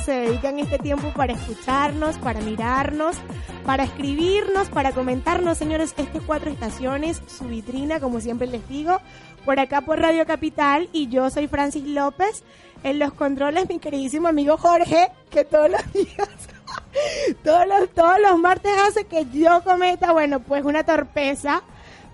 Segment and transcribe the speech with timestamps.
[0.00, 3.16] Se dedican este tiempo para escucharnos, para mirarnos,
[3.64, 9.00] para escribirnos, para comentarnos, señores, este cuatro estaciones, su vitrina, como siempre les digo,
[9.44, 12.42] por acá por Radio Capital y yo soy Francis López.
[12.82, 16.28] En los controles, mi queridísimo amigo Jorge, que todos los días,
[17.44, 21.62] todos los, todos los martes hace que yo cometa, bueno, pues una torpeza.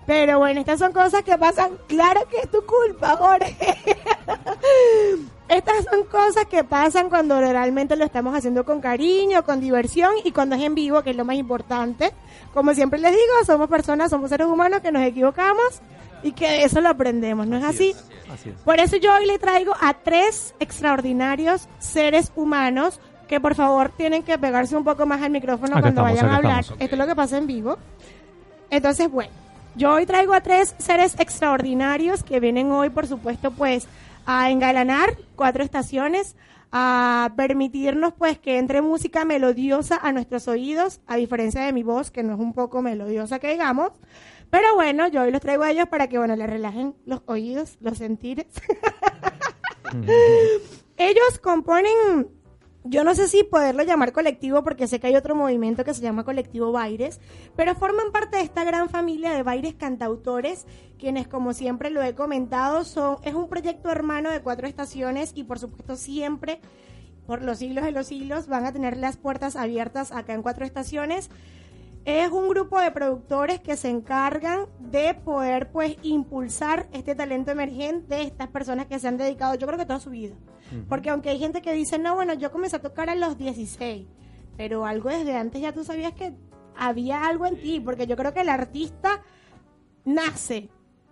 [0.05, 1.77] Pero bueno, estas son cosas que pasan.
[1.87, 3.77] Claro que es tu culpa, Jorge.
[5.49, 10.31] Estas son cosas que pasan cuando realmente lo estamos haciendo con cariño, con diversión y
[10.31, 12.11] cuando es en vivo, que es lo más importante.
[12.53, 15.81] Como siempre les digo, somos personas, somos seres humanos que nos equivocamos
[16.21, 17.95] y que de eso lo aprendemos, ¿no es así?
[18.31, 18.55] Así es.
[18.63, 24.23] Por eso yo hoy le traigo a tres extraordinarios seres humanos que por favor tienen
[24.23, 26.59] que pegarse un poco más al micrófono Acá cuando estamos, vayan a hablar.
[26.61, 26.81] estamos.
[26.81, 27.77] Esto es lo que pasa en vivo.
[28.69, 29.31] Entonces, bueno,
[29.75, 33.87] yo hoy traigo a tres seres extraordinarios que vienen hoy, por supuesto, pues
[34.27, 36.35] a engalanar cuatro estaciones,
[36.71, 42.11] a permitirnos pues que entre música melodiosa a nuestros oídos, a diferencia de mi voz,
[42.11, 43.93] que no es un poco melodiosa que digamos.
[44.49, 47.77] Pero bueno, yo hoy los traigo a ellos para que, bueno, le relajen los oídos,
[47.79, 48.47] los sentires.
[50.97, 52.27] Ellos componen,
[52.83, 56.01] yo no sé si poderlo llamar colectivo porque sé que hay otro movimiento que se
[56.01, 57.19] llama colectivo Baires,
[57.55, 60.65] pero forman parte de esta gran familia de Baires cantautores,
[60.97, 65.43] quienes como siempre lo he comentado, son es un proyecto hermano de cuatro estaciones y
[65.43, 66.59] por supuesto siempre
[67.25, 70.65] por los siglos de los siglos van a tener las puertas abiertas acá en cuatro
[70.65, 71.29] estaciones.
[72.05, 78.21] Es un grupo de productores que se encargan de poder pues impulsar este talento emergente,
[78.21, 80.35] estas personas que se han dedicado, yo creo que toda su vida.
[80.87, 84.07] Porque aunque hay gente que dice, no, bueno, yo comencé a tocar a los 16,
[84.55, 86.33] pero algo desde antes ya tú sabías que
[86.77, 89.21] había algo en ti, porque yo creo que el artista
[90.05, 90.69] nace.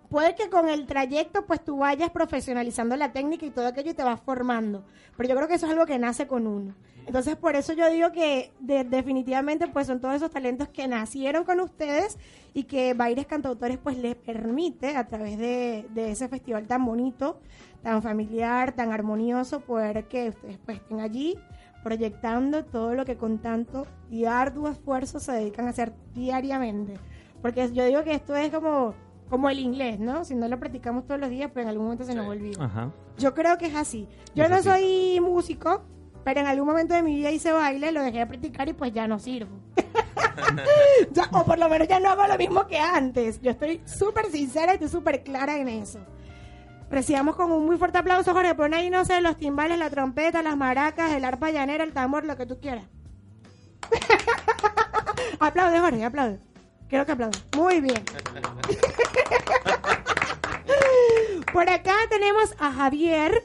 [0.08, 3.94] Puede que con el trayecto pues tú vayas profesionalizando la técnica y todo aquello y
[3.94, 4.84] te vas formando,
[5.16, 6.74] pero yo creo que eso es algo que nace con uno.
[7.06, 11.44] Entonces por eso yo digo que de- definitivamente pues son todos esos talentos que nacieron
[11.44, 12.18] con ustedes
[12.54, 17.40] y que Baires Cantautores pues les permite a través de, de ese festival tan bonito,
[17.82, 21.36] tan familiar, tan armonioso, poder que ustedes pues estén allí
[21.84, 26.94] proyectando todo lo que con tanto y arduo esfuerzo se dedican a hacer diariamente.
[27.42, 28.94] Porque yo digo que esto es como,
[29.28, 30.24] como el inglés, ¿no?
[30.24, 32.64] Si no lo practicamos todos los días, pues en algún momento se nos olvida.
[32.64, 32.90] Ajá.
[33.18, 34.08] Yo creo que es así.
[34.34, 34.68] Yo Es no así.
[34.68, 35.82] soy músico,
[36.24, 38.92] pero en algún momento de mi vida hice baile, lo dejé de practicar y pues
[38.92, 39.58] ya no sirvo.
[41.12, 43.40] Ya, o por lo menos ya no hago lo mismo que antes.
[43.40, 45.98] Yo estoy súper sincera y estoy súper clara en eso.
[46.90, 48.54] Recibamos con un muy fuerte aplauso, Jorge.
[48.54, 52.24] Pon ahí, no sé, los timbales, la trompeta, las maracas, el arpa llanera, el tambor,
[52.24, 52.84] lo que tú quieras.
[55.40, 56.38] aplaude, Jorge, aplaude.
[56.88, 57.38] Quiero que aplaude.
[57.56, 58.02] Muy bien.
[61.52, 63.42] Por acá tenemos a Javier.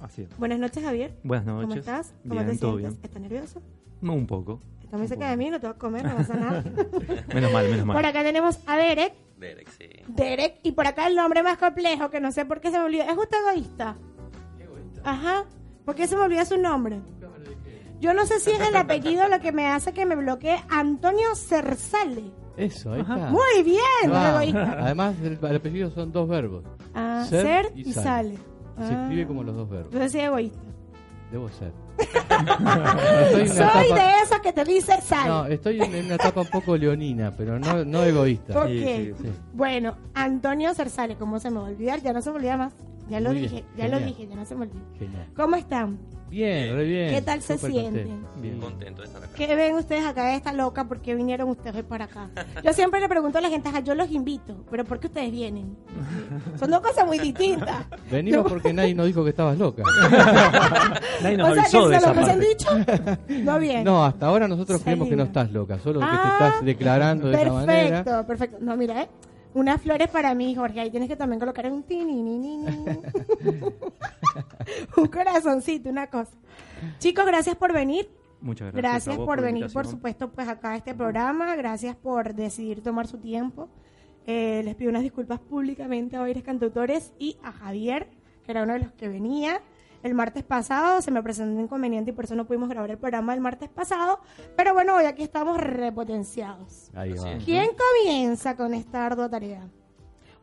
[0.00, 0.36] Así es.
[0.38, 1.14] Buenas noches, Javier.
[1.22, 1.76] Buenas ¿Cómo noches.
[1.78, 2.12] estás?
[2.26, 2.94] ¿Cómo Bien, te todo sientes?
[2.94, 3.04] bien.
[3.04, 3.62] ¿Estás nervioso?
[4.00, 4.60] No, un poco.
[4.82, 6.64] Está muy cerca de mí, no te voy a comer, no pasa nada.
[7.34, 7.96] Menos mal, menos mal.
[7.96, 9.14] Por acá tenemos a Derek.
[9.38, 9.88] Derek, sí.
[10.08, 12.84] Derek, y por acá el nombre más complejo, que no sé por qué se me
[12.84, 13.04] olvidó.
[13.04, 13.96] ¿Es usted egoísta?
[15.04, 15.44] Ajá.
[15.84, 17.00] ¿Por qué se me olvida su nombre?
[18.02, 20.60] Yo no sé si es el apellido lo que me hace que me bloquee.
[20.68, 22.30] Antonio Cersale.
[22.56, 23.14] Eso, ahí Ajá.
[23.16, 23.30] está.
[23.30, 24.76] Muy bien, no egoísta.
[24.80, 26.64] Además, el, el apellido son dos verbos.
[26.94, 28.04] Ah, Ser ser, y y sale.
[28.04, 28.36] sale.
[28.88, 29.02] Se Ah.
[29.04, 29.92] escribe como los dos verbos.
[29.94, 30.58] Yo soy egoísta.
[31.30, 31.72] Debo ser.
[32.02, 35.28] Soy etapa- de esas que te dice sal.
[35.28, 38.58] No, estoy en en una etapa un poco leonina, pero no, no egoísta.
[38.60, 38.66] Ok.
[38.68, 39.28] Sí, sí, sí.
[39.52, 42.00] Bueno, Antonio Cersale, ¿cómo se me va a olvidar?
[42.02, 42.72] Ya no se me olvida más.
[43.10, 44.80] Ya lo bien, dije, ya lo dije, ya no se me olvide.
[44.98, 45.26] Genial.
[45.36, 45.98] ¿Cómo están?
[46.30, 47.10] Bien, re bien.
[47.10, 48.08] ¿Qué tal se sienten?
[48.08, 48.28] contento.
[48.40, 48.58] Bien.
[48.58, 49.34] Contento de estar acá.
[49.36, 50.84] ¿Qué ven ustedes acá de esta loca?
[50.88, 52.30] ¿Por qué vinieron ustedes para acá?
[52.64, 55.30] Yo siempre le pregunto a la gente, "Ajá, yo los invito, pero ¿por qué ustedes
[55.30, 55.76] vienen?
[56.58, 57.84] Son dos cosas muy distintas.
[58.10, 59.82] Venimos porque nadie nos dijo que estabas loca.
[61.22, 62.48] Nadie nos o sea, avisó que de a esa lo que se han parte.
[62.48, 63.84] dicho, no bien.
[63.84, 67.28] No, hasta ahora nosotros creemos que no estás loca, solo que Ah, te estás declarando
[67.28, 68.04] de esa manera.
[68.04, 68.56] Perfecto, perfecto.
[68.60, 69.08] No, mira, ¿eh?
[69.54, 70.80] Unas flores para mí, Jorge.
[70.80, 72.66] Ahí tienes que también colocar un tini, ni, ni, ni.
[74.96, 76.32] un corazoncito, una cosa.
[76.98, 78.10] Chicos, gracias por venir.
[78.40, 79.06] Muchas gracias.
[79.06, 81.54] Gracias por venir, por supuesto, pues acá a este programa.
[81.54, 83.68] Gracias por decidir tomar su tiempo.
[84.26, 88.08] Eh, les pido unas disculpas públicamente a Oires Cantautores y a Javier,
[88.44, 89.60] que era uno de los que venía.
[90.02, 92.98] El martes pasado se me presentó un inconveniente y por eso no pudimos grabar el
[92.98, 94.20] programa el martes pasado.
[94.56, 96.90] Pero bueno, hoy aquí estamos repotenciados.
[96.94, 97.38] Ahí va.
[97.44, 99.68] ¿Quién comienza con esta ardua tarea?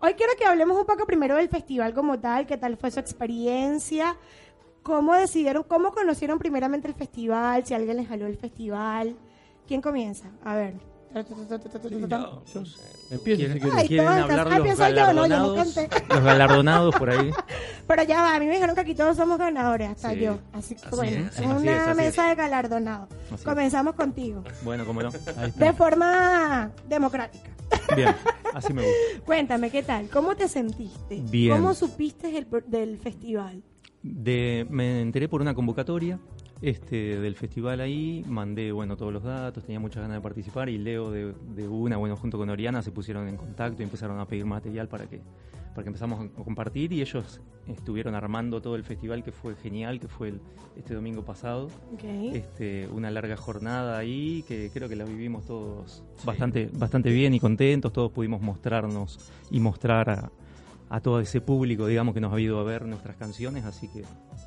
[0.01, 3.01] Hoy quiero que hablemos un poco primero del festival como tal, qué tal fue su
[3.01, 4.15] experiencia,
[4.81, 9.17] cómo decidieron, cómo conocieron primeramente el festival, si alguien les jaló el festival.
[9.67, 10.31] ¿Quién comienza?
[10.45, 10.75] A ver.
[12.53, 12.99] Yo, sé.
[13.11, 13.79] Empieza si ¿Quieren, quieres.
[13.79, 15.75] Ay, quieren todas hablar ah, los pienso yo, no, galardonados?
[16.09, 17.31] los galardonados por ahí.
[17.88, 20.19] Pero ya va, a mí me dijeron que aquí todos somos ganadores, hasta Sí.
[20.19, 20.38] yo.
[20.53, 22.38] Así que Así bueno, es, es así una es, mesa es.
[22.38, 23.09] de galardonados.
[23.33, 23.44] Así.
[23.44, 24.44] Comenzamos contigo.
[24.61, 25.09] Bueno, cómo no.
[25.11, 27.50] De forma democrática.
[27.95, 28.15] Bien,
[28.53, 29.25] así me gusta.
[29.25, 30.07] Cuéntame, ¿qué tal?
[30.09, 31.21] ¿Cómo te sentiste?
[31.29, 31.56] Bien.
[31.57, 33.63] ¿Cómo supiste el, del festival?
[34.03, 36.19] De, me enteré por una convocatoria
[36.61, 40.77] este, del festival ahí, mandé bueno todos los datos, tenía muchas ganas de participar y
[40.77, 44.25] Leo de, de una, bueno, junto con Oriana se pusieron en contacto y empezaron a
[44.25, 45.21] pedir material para que,
[45.73, 50.00] para que empezamos a compartir y ellos estuvieron armando todo el festival que fue genial,
[50.00, 50.41] que fue el-
[50.75, 51.69] este domingo pasado.
[52.33, 56.27] Este, una larga jornada ahí que creo que la vivimos todos Sí.
[56.27, 60.31] bastante, bastante bien y contentos, todos pudimos mostrarnos y mostrar a,
[60.89, 64.03] a todo ese público, digamos, que nos ha ido a ver nuestras canciones, así que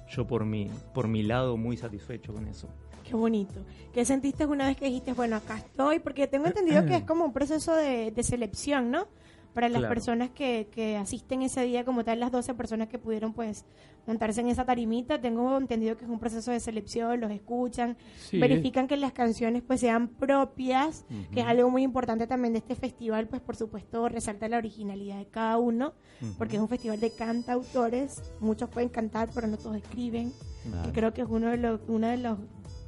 [0.08, 2.68] yo por mi, por mi lado muy satisfecho con eso.
[3.04, 3.60] Qué bonito.
[3.92, 5.98] ¿Qué sentiste una vez que dijiste, bueno, acá estoy?
[5.98, 9.06] Porque tengo entendido que es como un proceso de, de selección, ¿no?
[9.54, 9.94] Para las Claro.
[9.94, 13.66] personas que, que asisten ese día, como tal, las 12 personas que pudieron, pues,
[14.06, 15.20] montarse en esa tarimita.
[15.20, 19.62] Tengo entendido que es un proceso de selección, los escuchan, Sí, verifican que las canciones,
[19.62, 24.08] pues, sean propias, que es algo muy importante también de este festival, pues, por supuesto,
[24.08, 25.92] resalta la originalidad de cada uno,
[26.38, 28.22] porque es un festival de cantautores.
[28.40, 30.32] Muchos pueden cantar, pero no todos escriben
[30.64, 30.86] Claro.
[30.86, 32.38] que creo que es uno de los uno de los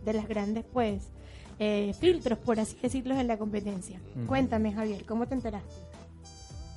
[0.04, 1.10] de las grandes pues
[1.58, 5.74] eh, filtros por así decirlo en la competencia cuéntame Javier cómo te enteraste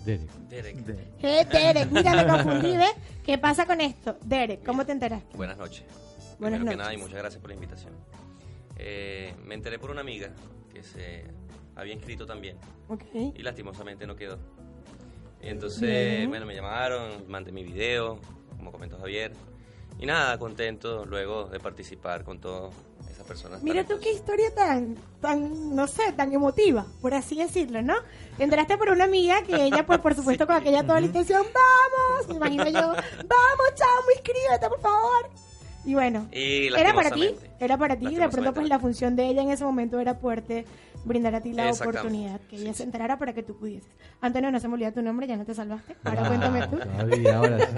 [0.08, 0.32] Derek.
[0.50, 2.94] Derek, De- Eh, Derek mira me confundí ¿ves?
[3.26, 5.84] qué pasa con esto Derek cómo te enteraste buenas noches.
[6.40, 6.78] Buenas Primero que noches.
[6.78, 7.94] nada y muchas gracias por la invitación.
[8.78, 10.30] Eh, me enteré por una amiga
[10.74, 11.26] que se
[11.76, 12.58] había inscrito también
[12.88, 13.04] Ok.
[13.36, 14.38] y lastimosamente no quedó.
[15.42, 15.82] Y entonces,
[16.18, 16.30] Bien.
[16.30, 18.20] bueno, me llamaron, mandé mi video,
[18.56, 19.34] como comentó Javier.
[20.00, 22.72] Y nada, contento luego de participar con esas
[23.28, 23.62] personas.
[23.62, 27.96] Mira tú qué historia tan, tan, no sé, tan emotiva, por así decirlo, ¿no?
[28.38, 31.44] Te enteraste por una amiga que ella, pues, por supuesto, con aquella toda la intención,
[31.44, 32.28] ¡vamos!
[32.30, 35.30] Me imagino yo, ¡vamos, chamo, inscríbete, por favor!
[35.86, 39.28] Y bueno, Y era para ti, era para ti, de pronto, pues, la función de
[39.28, 40.66] ella en ese momento era poderte
[41.06, 43.90] brindar a ti la oportunidad, que ella Sí, se enterara para que tú pudieses.
[44.20, 45.96] Antonio, no se me olvida tu nombre, ya no te salvaste.
[46.04, 46.78] Ahora cuéntame tú.
[46.78, 47.76] Todavía, ahora sí.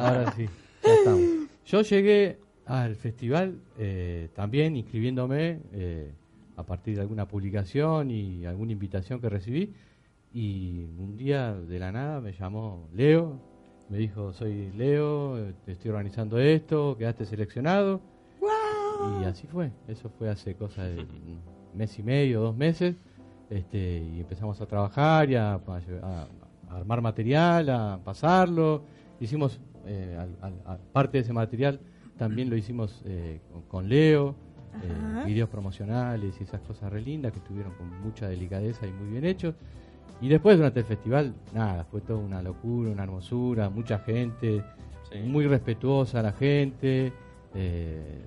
[0.00, 0.48] Ahora sí,
[0.82, 1.20] ya estamos.
[1.66, 6.12] Yo llegué al festival eh, también inscribiéndome eh,
[6.56, 9.72] a partir de alguna publicación y alguna invitación que recibí.
[10.32, 13.38] Y un día de la nada me llamó Leo,
[13.88, 18.00] me dijo, soy Leo, te estoy organizando esto, quedaste seleccionado.
[19.20, 21.40] Y así fue, eso fue hace cosa de un
[21.74, 22.94] mes y medio, dos meses,
[23.50, 26.26] este, y empezamos a trabajar y a, a-
[26.70, 28.84] a armar material, a pasarlo.
[29.20, 30.16] Hicimos eh,
[30.64, 31.80] a- parte de ese material,
[32.18, 34.34] también lo hicimos eh, con, con Leo,
[34.82, 39.10] eh, videos promocionales y esas cosas re lindas que estuvieron con mucha delicadeza y muy
[39.12, 39.54] bien hechos.
[40.20, 44.62] Y después durante el festival, nada, fue toda una locura, una hermosura, mucha gente,
[45.10, 45.18] Sí.
[45.18, 47.12] muy respetuosa la gente.
[47.54, 48.22] eh,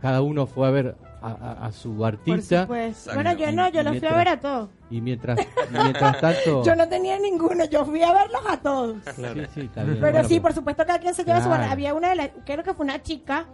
[0.00, 0.96] cada uno fue a ver
[1.26, 2.66] a, su artista.
[2.66, 4.68] Bueno, yo no, yo los fui a ver a todos.
[4.90, 5.38] y mientras
[5.70, 8.96] mientras tanto Yo no tenía ninguno, yo fui a verlos a todos.
[9.16, 9.22] sí,
[9.54, 9.70] sí.
[9.74, 11.60] Pero Bueno, sí, por supuesto, cada quien se lleva su Claro.
[11.62, 11.72] barra.
[11.72, 13.46] Había una de las, creo que fue una chica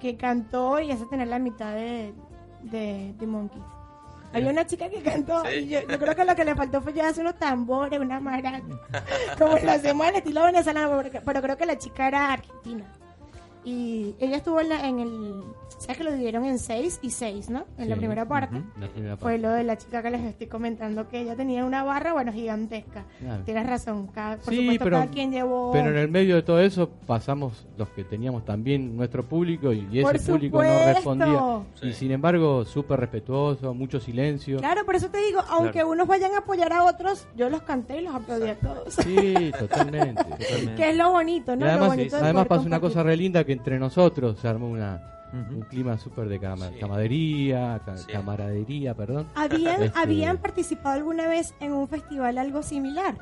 [0.00, 2.12] que cantó y esa tenía la mitad de,
[2.62, 3.62] de, de Monkeys.
[4.34, 5.56] Había una chica que cantó Sí.
[5.58, 8.62] y yo, yo creo que lo que le faltó fue llevarse unos tambores, una maracas,
[9.38, 12.84] como lo hacemos al estilo venezolano, pero creo que la chica era argentina.
[13.64, 15.42] Y ella estuvo en, la- en el...
[15.78, 17.64] ¿Sabes que lo dividieron en seis y seis, no?
[17.76, 18.00] En la Sí.
[18.00, 18.56] primera parte.
[18.56, 18.66] Ujú.
[18.80, 19.38] La primera Fue parte.
[19.38, 23.04] lo de la chica que les estoy comentando, que ella tenía una barra, bueno, gigantesca.
[23.18, 23.42] Claro.
[23.44, 25.72] Tienes razón, cada, por Sí, supuesto, pero- cada quien llevó...
[25.72, 29.88] Pero en el medio de todo eso pasamos los que teníamos también nuestro público y,
[29.90, 31.60] y ese público no respondía.
[31.80, 31.88] Sí.
[31.88, 34.58] Y sin embargo, súper respetuoso, mucho silencio.
[34.58, 35.90] Claro, por eso te digo, aunque Claro.
[35.90, 38.94] unos vayan a apoyar a otros, yo los canté y los aplaudí a todos.
[38.94, 40.22] Sí, totalmente.
[40.22, 40.74] Totalmente.
[40.76, 41.64] que es lo bonito, Y ¿no?
[41.64, 42.96] lo además, bonito de además pasó una compartir.
[42.96, 45.00] cosa re linda que entre nosotros se armó una,
[45.32, 46.78] un clima súper de cama- Sí.
[46.80, 48.10] camaradería, ca- Sí.
[48.12, 49.26] camaradería, perdón.
[49.34, 53.16] ¿Habían, Este- ¿Habían participado alguna vez en un festival algo similar?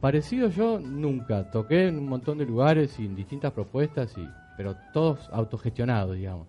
[0.00, 4.76] Parecido yo nunca, toqué en un montón de lugares y en distintas propuestas, y, pero
[4.92, 6.46] todos autogestionados, digamos.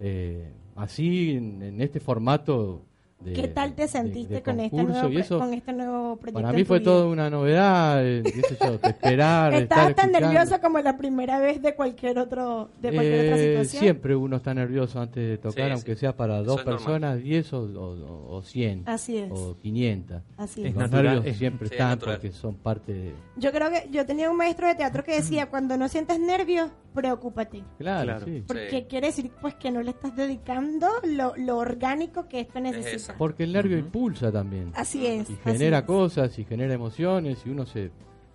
[0.00, 2.82] Eh, así, en, en este formato
[3.20, 6.40] de ¿Qué tal te sentiste de con, este nuevo, eso con este nuevo proyecto?
[6.40, 6.84] Para mí fue vida?
[6.90, 11.40] toda una novedad, qué sé yo, de esperar, Estabas estar tan nerviosa como la primera
[11.40, 13.80] vez de cualquier otro de cualquier otra Eh, situación.
[13.82, 16.00] Siempre uno está nervioso antes de tocar, Sí, aunque sí.
[16.00, 19.30] sea para dos personas, 10 o, o, o 100, Así es.
[19.32, 20.22] o 500.
[20.36, 20.74] Así Es.
[20.74, 22.16] Los natural, nervios es- siempre sí, es están natural.
[22.18, 23.12] porque son parte de...
[23.36, 26.70] Yo creo que yo tenía un maestro de teatro que decía, cuando no sientes nervios,
[27.00, 27.62] preocúpate.
[27.78, 28.26] Claro, Claro.
[28.26, 28.42] sí.
[28.46, 28.86] Porque Sí.
[28.88, 33.14] quiere decir pues que no le estás dedicando lo, lo orgánico que esto necesita.
[33.16, 34.72] Porque el nervio impulsa también.
[34.74, 35.30] Así es.
[35.30, 35.84] y así genera es.
[35.84, 37.90] cosas y genera emociones y uno se,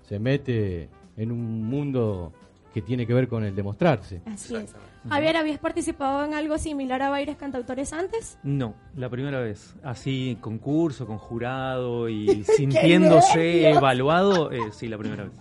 [0.08, 2.32] se mete en un mundo
[2.74, 4.22] que tiene que ver con el demostrarse.
[4.25, 4.74] Así es.
[5.08, 8.39] Javier, ¿habías participado en algo similar a Bailes Cantautores antes?
[8.41, 9.75] No, la primera vez.
[9.84, 15.34] Así, concurso, con jurado y sintiéndose evaluado, eh, sí, la primera vez.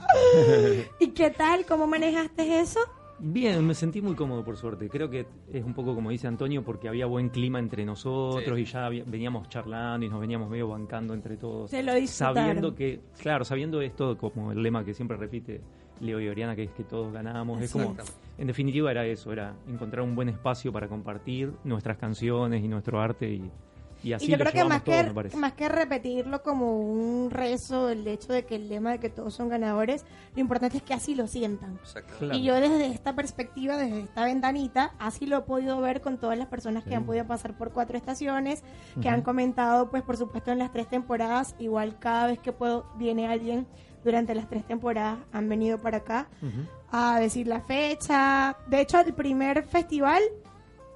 [1.01, 1.65] ¿Y qué tal?
[1.65, 2.81] ¿Cómo manejaste eso?
[3.25, 4.89] Bien, me sentí muy cómodo por suerte.
[4.89, 8.63] Creo que es un poco como dice Antonio, porque había buen clima entre nosotros Sí.
[8.63, 11.71] y ya veníamos charlando y nos veníamos medio bancando entre todos.
[11.71, 12.37] Se lo disfrutaron.
[12.37, 15.61] Sabiendo que, claro, sabiendo esto como el lema que siempre repite
[16.01, 17.63] Leo y Oriana, que es que todos ganamos.
[17.63, 17.95] Es como,
[18.39, 23.01] en definitiva era eso, era encontrar un buen espacio para compartir nuestras canciones y nuestro
[23.01, 23.49] arte y,
[24.03, 27.31] y así y yo lo creo que más, todos, que más que repetirlo como un
[27.31, 30.05] rezo, el hecho de que el lema de que todos son ganadores,
[30.35, 31.79] lo importante es que así lo sientan.
[32.19, 32.37] Claro.
[32.37, 36.39] Y yo desde esta perspectiva, desde esta ventanita, así lo he podido ver con todas
[36.39, 38.63] las personas que han podido pasar por cuatro estaciones,
[39.01, 42.87] que han comentado, pues por supuesto en las tres temporadas, igual cada vez que puedo
[42.97, 43.67] viene alguien
[44.05, 46.29] durante las tres temporadas, han venido para acá
[46.91, 48.57] a decir la fecha.
[48.67, 50.23] De hecho, el primer festival,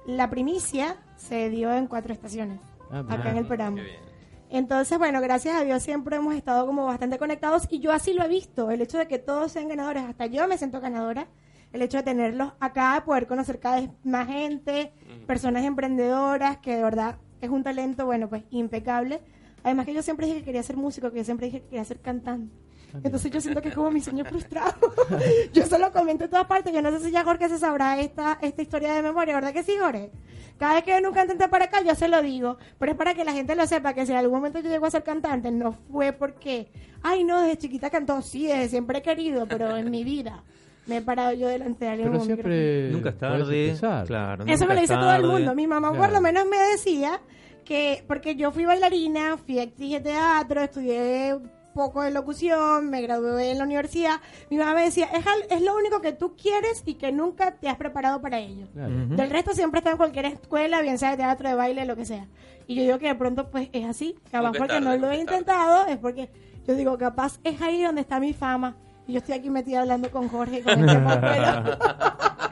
[0.05, 2.59] la primicia, se dio en cuatro estaciones,
[2.91, 3.77] Ah, acá en el programa.
[3.77, 4.07] Qué bien.
[4.49, 8.23] Entonces, bueno, gracias a Dios siempre hemos estado como bastante conectados y yo así lo
[8.23, 11.27] he visto, el hecho de que todos sean ganadores, hasta yo me siento ganadora,
[11.73, 14.93] el hecho de tenerlos acá, de poder conocer cada vez más gente,
[15.25, 19.19] personas emprendedoras, que de verdad es un talento, bueno, pues impecable.
[19.63, 21.83] Además que yo siempre dije que quería ser músico, que yo siempre dije que quería
[21.83, 22.55] ser cantante.
[23.03, 24.75] Entonces yo siento que es como mi sueño frustrado.
[25.53, 26.73] yo se lo comento en todas partes.
[26.73, 29.63] Yo no sé si ya Jorge se sabrá esta, esta historia de memoria, ¿verdad que
[29.63, 30.11] sí, Jorge?
[30.57, 32.57] Cada vez que viene un cantante para acá, yo se lo digo.
[32.79, 34.85] Pero es para que la gente lo sepa, que si en algún momento yo llego
[34.87, 36.69] a ser cantante, no fue porque,
[37.03, 40.43] ay, no, desde chiquita cantó, sí, desde siempre he querido, pero en mi vida
[40.87, 43.75] me he parado yo delante de alguien Pero siempre Nunca es tarde.
[44.07, 45.27] Claro, Eso me lo dice todo el tarde.
[45.27, 45.53] mundo.
[45.53, 46.13] Mi mamá por Claro.
[46.13, 47.19] lo menos me decía
[47.65, 51.35] que, porque yo fui bailarina, fui actriz de teatro, estudié
[51.77, 54.19] poco de locución, me gradué en la universidad.
[54.49, 57.51] Mi mamá me decía, es, al- es lo único que tú quieres y que nunca
[57.51, 58.67] te has preparado para ello.
[58.73, 58.93] Claro.
[59.05, 59.15] Ujú.
[59.15, 62.05] Del resto siempre está en cualquier escuela, bien sea de teatro, de baile, lo que
[62.05, 62.27] sea.
[62.67, 64.15] Y yo digo que de pronto pues es así.
[64.29, 65.19] Capaz porque tarde, no lo he tarde.
[65.21, 66.29] intentado, es porque
[66.67, 68.75] yo digo, capaz es ahí donde está mi fama.
[69.07, 71.77] Y yo estoy aquí metida hablando con Jorge, con el tema afuera.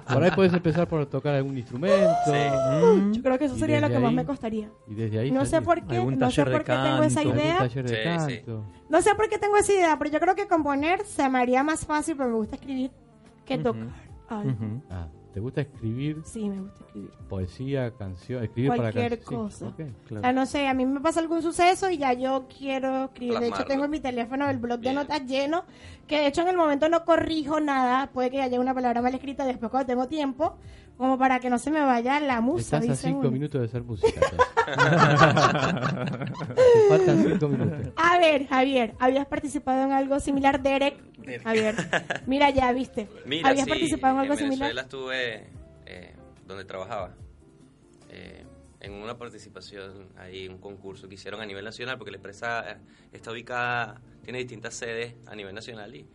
[0.08, 1.98] Por ahí puedes empezar por tocar algún instrumento.
[2.28, 3.12] Mm.
[3.14, 4.70] Yo creo que eso sería lo que más ahí- me costaría.
[4.88, 7.70] Y desde ahí No sé por qué, Algún no sé por qué tengo esa idea.
[7.70, 8.42] Sí, sí.
[8.90, 11.64] No sé por qué tengo esa idea, pero yo creo que componer se me haría
[11.64, 12.92] más fácil, pero me gusta escribir
[13.46, 13.64] que Ujú.
[13.64, 13.88] tocar.
[14.30, 14.50] algo.
[14.52, 14.82] Ujú.
[14.90, 17.12] Ah, ¿te gusta escribir Sí, me gusta escribir.
[17.30, 19.20] poesía, canción, escribir para Cualquier?
[19.20, 19.68] Sí, cosa.
[19.68, 19.80] ok.
[19.82, 20.22] O Claro.
[20.24, 23.34] sea, no sé, a mí me pasa algún suceso y ya yo quiero escribir.
[23.34, 23.68] De hecho, Plasmarlo.
[23.74, 24.96] tengo en mi teléfono el blog de Bien.
[24.96, 25.64] notas lleno,
[26.08, 29.14] que de hecho en el momento no corrijo nada, puede que haya una palabra mal
[29.14, 30.58] escrita después cuando tengo tiempo,
[30.98, 32.78] como para que no se me vaya la musa.
[32.78, 33.32] Estás a cinco uno.
[33.32, 34.22] minutos de hacer música.
[35.86, 37.94] Te faltan cinco minutos.
[37.96, 40.96] A ver, Javier, ¿habías participado en algo similar, Derek?
[41.44, 41.76] Javier,
[42.28, 43.08] mira ya, viste.
[43.26, 44.86] Mira, ¿Habías sí, participado en algo Venezuela similar?
[44.86, 45.48] estuve
[45.86, 46.14] eh,
[46.48, 47.14] donde trabajaba.
[48.10, 48.46] eh,
[48.82, 52.78] en una participación ahí, un concurso que hicieron a nivel nacional, porque la empresa eh,
[53.14, 56.06] está ubicada, tiene distintas sedes a nivel nacional y,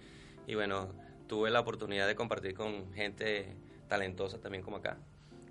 [0.46, 0.88] y bueno,
[1.26, 3.56] tuve la oportunidad de compartir con gente
[3.88, 4.98] talentosa también como acá.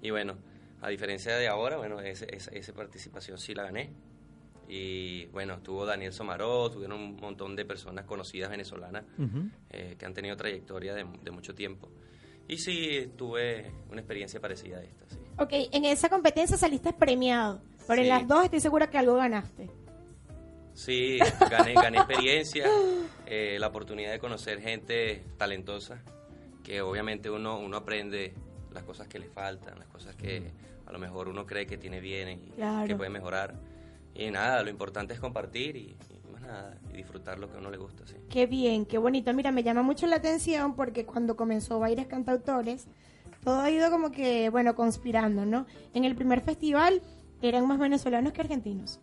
[0.02, 0.38] Y bueno,
[0.82, 3.92] a diferencia de ahora, bueno, ese- esa, esa participación sí la gané.
[4.68, 9.50] Y bueno, estuvo Daniel Somaró, tuvieron un montón de personas conocidas venezolanas Ujú.
[9.72, 11.90] eh, que han tenido trayectoria de, de mucho tiempo.
[12.48, 15.18] Y sí, tuve una experiencia parecida a esta, sí.
[15.38, 18.10] Ok, en esa competencia saliste premiado, pero en Sí.
[18.10, 19.70] las dos estoy segura que algo ganaste.
[20.80, 21.20] Sí,
[21.52, 22.66] gané, gané experiencia,
[23.26, 26.02] eh, la oportunidad de conocer gente talentosa,
[26.64, 28.34] que obviamente uno, uno aprende
[28.72, 30.52] las cosas que le faltan, las cosas que
[30.86, 32.88] a lo mejor uno cree que tiene bien y Claro.
[32.88, 33.56] que puede mejorar.
[34.16, 37.60] Y nada, lo importante es compartir y, y más nada, y disfrutar lo que a
[37.60, 38.16] uno le gusta, sí.
[38.30, 39.34] Qué bien, qué bonito.
[39.34, 42.88] Mira, me llama mucho la atención porque cuando comenzó Baires Cantautores,
[43.44, 45.66] todo ha ido como que, bueno, conspirando, ¿no?
[45.94, 47.02] En el primer festival
[47.42, 49.02] eran más venezolanos que argentinos.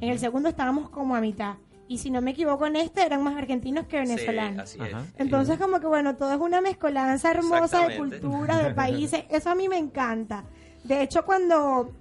[0.00, 1.56] En el segundo estábamos como a mitad.
[1.88, 4.70] Y si no me equivoco en este, eran más argentinos que venezolanos.
[4.70, 5.02] Sí, así Ajá.
[5.02, 5.20] es.
[5.20, 9.24] Entonces, como que bueno, todo es una mezcolanza hermosa de culturas, de países.
[9.28, 10.44] Eso a mí me encanta.
[10.84, 11.92] De hecho, cuando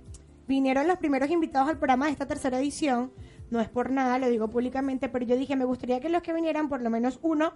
[0.47, 3.11] vinieron los primeros invitados al programa de esta tercera edición,
[3.49, 6.33] no es por nada, lo digo públicamente, pero yo dije, me gustaría que los que
[6.33, 7.53] vinieran, por lo menos uno,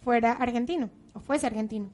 [0.00, 1.90] fuera argentino, o fuese argentino.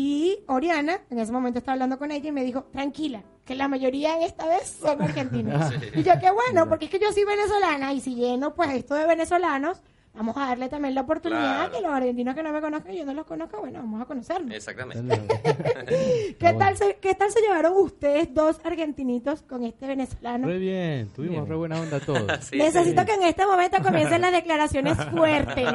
[0.00, 3.66] Y Oriana, en ese momento estaba hablando con ella y me dijo, tranquila, que la
[3.66, 5.72] mayoría esta vez son argentinos.
[5.92, 8.94] Y yo, qué bueno, porque es que yo soy venezolana y si lleno pues esto
[8.94, 9.82] de venezolanos,
[10.18, 11.38] vamos a darle también la oportunidad
[11.70, 11.72] Claro.
[11.72, 14.04] que los argentinos que no me conozcan y yo no los conozco, bueno, vamos a
[14.04, 14.50] conocerlos.
[14.54, 15.16] Exactamente.
[16.38, 20.46] ¿Qué tal, se, ¿Qué tal se llevaron ustedes dos argentinitos con este venezolano?
[20.48, 21.46] Re bien, tuvimos Bien.
[21.48, 22.26] re buena onda todos.
[22.48, 23.06] Sí, Necesito sí.
[23.06, 25.68] que en este momento comiencen las declaraciones fuertes.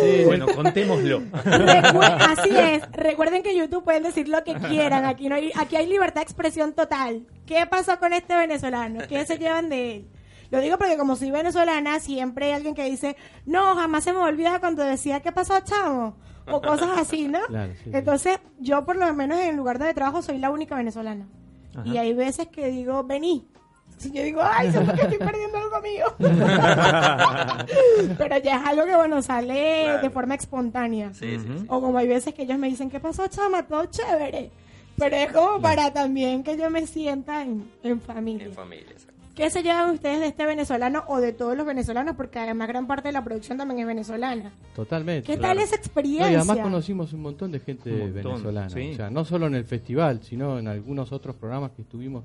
[0.00, 1.22] Sí, Bueno, contémoslo.
[1.34, 2.82] Así es.
[2.92, 5.04] Recuerden que en YouTube pueden decir lo que quieran.
[5.04, 7.26] Aquí no hay, aquí hay libertad de expresión total.
[7.46, 9.00] ¿Qué pasó con este venezolano?
[9.08, 10.06] ¿Qué se llevan de él?
[10.52, 13.16] Lo digo porque como soy venezolana, siempre hay alguien que dice,
[13.46, 16.14] no, jamás se me olvida cuando decía, ¿qué pasó, chavo?
[16.46, 17.40] O cosas así, ¿no?
[17.48, 17.90] Claro, sí, sí.
[17.94, 21.26] Entonces, yo por lo menos en el lugar donde trabajo soy la única venezolana.
[21.74, 21.88] Ajá.
[21.88, 23.48] Y hay veces que digo, vení.
[23.96, 26.06] Si yo digo, ay, siento que estoy perdiendo algo mío.
[28.18, 30.02] Pero ya es algo que, bueno, sale Claro.
[30.02, 31.14] de forma espontánea.
[31.14, 31.64] Sí, sí, sí.
[31.68, 33.62] O como hay veces que ellos me dicen, ¿qué pasó, chama?
[33.62, 34.50] Todo chévere.
[34.98, 38.46] Pero es como para también que yo me sienta en, en familia.
[38.46, 39.11] En familia, exacto.
[39.34, 42.16] ¿Qué se llevan ustedes de este venezolano o de todos los venezolanos?
[42.16, 44.52] Porque además gran parte de la producción también es venezolana.
[44.76, 45.26] Totalmente.
[45.26, 45.54] ¿Qué claro.
[45.54, 46.30] tal esa No, experiencia?
[46.32, 48.68] y además conocimos un montón de gente montón, venezolana.
[48.70, 48.90] sí.
[48.92, 52.24] O sea, no solo en el festival, sino en algunos otros programas que estuvimos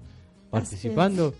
[0.49, 1.33] participando.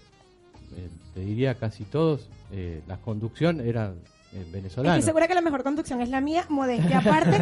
[0.76, 3.94] eh, te diría casi todos, eh, la conducción era
[4.34, 4.96] eh, venezolana.
[4.96, 7.38] Estoy segura que la mejor conducción es la mía, modestia aparte.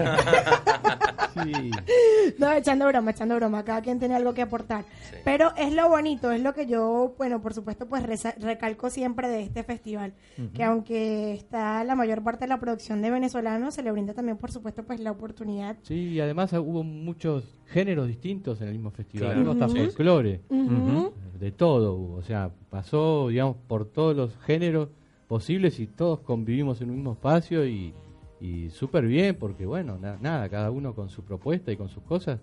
[1.33, 1.71] Sí.
[2.39, 3.63] No, echando broma, echando broma.
[3.63, 4.83] Cada quien tiene algo que aportar.
[5.09, 5.17] Sí.
[5.23, 8.03] Pero es lo bonito, es lo que yo, bueno, por supuesto, pues
[8.39, 10.13] recalco siempre de este festival.
[10.53, 14.37] Que aunque está la mayor parte de la producción de venezolanos, se le brinda también,
[14.37, 15.75] por supuesto, pues la oportunidad.
[15.83, 19.33] Sí, y además hubo muchos géneros distintos en el mismo festival.
[19.33, 19.41] Claro.
[19.43, 19.75] Hubo hasta Ujú.
[19.85, 21.13] folclore, Ujú.
[21.39, 22.15] de todo hubo.
[22.15, 24.89] O sea, pasó, digamos, por todos los géneros
[25.27, 27.94] posibles y todos convivimos en un mismo espacio y,
[28.40, 32.03] y súper bien, porque bueno, na- nada, cada uno con su propuesta y con sus
[32.03, 32.40] cosas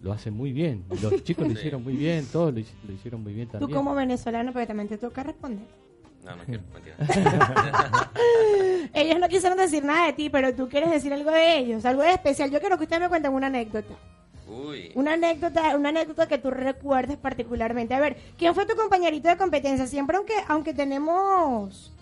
[0.00, 0.84] lo hace muy bien.
[1.02, 3.76] Los chicos lo hicieron muy bien, todos lo, hic- lo hicieron muy bien Tú también.
[3.78, 5.64] como venezolano, pero también te toca responder.
[6.24, 6.96] No, no quiero, mentira.
[8.94, 12.02] Ellos no quisieron decir nada de ti, pero tú quieres decir algo de ellos, algo
[12.02, 12.50] de especial.
[12.50, 13.94] Yo quiero que ustedes me cuenten una anécdota.
[14.48, 14.92] Uy.
[14.94, 17.94] Una anécdota, una anécdota que tú recuerdes particularmente.
[17.94, 19.86] A ver, ¿quién fue tu compañerito de competencia?
[19.86, 21.92] Siempre aunque, aunque tenemos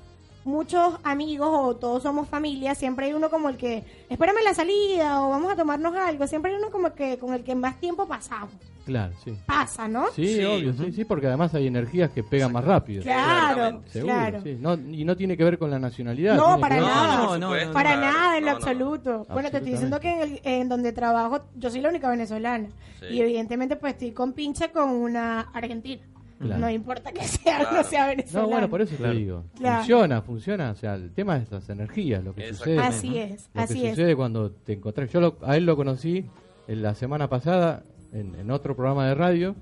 [0.45, 4.55] muchos amigos o todos somos familia, siempre hay uno como el que, espérame en la
[4.55, 6.27] salida o vamos a tomarnos algo.
[6.27, 8.51] Siempre hay uno como que con el que más tiempo pasamos.
[8.87, 9.39] Claro, sí.
[9.47, 10.07] Pasa, ¿no?
[10.17, 10.45] Sí, Sí.
[10.45, 13.03] obvio, sí, sí, porque además hay energías que pegan más rápido.
[13.03, 13.83] Claro.
[13.87, 14.41] Seguro, claro.
[14.43, 14.57] sí.
[14.59, 16.35] No, y no tiene que ver con la nacionalidad.
[16.37, 17.39] No, para que nada.
[17.39, 19.27] No, no, Para nada, en lo absoluto.
[19.33, 22.69] Bueno, te estoy diciendo que en, el- en donde trabajo, yo soy la única venezolana.
[22.99, 23.07] Sí.
[23.11, 26.03] Y evidentemente, pues estoy con pinche con una argentina.
[26.41, 26.61] Claro.
[26.63, 28.47] No importa que sea o no sea venezolana.
[28.47, 29.13] No, bueno, por eso Claro.
[29.13, 29.45] te digo.
[29.57, 29.77] Claro.
[29.79, 30.71] Funciona, funciona.
[30.71, 32.79] O sea, el tema es las energías, lo que sucede.
[32.79, 33.95] Así es, Lo así que es.
[33.97, 35.11] sucede cuando te encontrás.
[35.13, 36.25] Yo lo- a él lo conocí
[36.67, 39.55] en la semana pasada en, en otro programa de radio.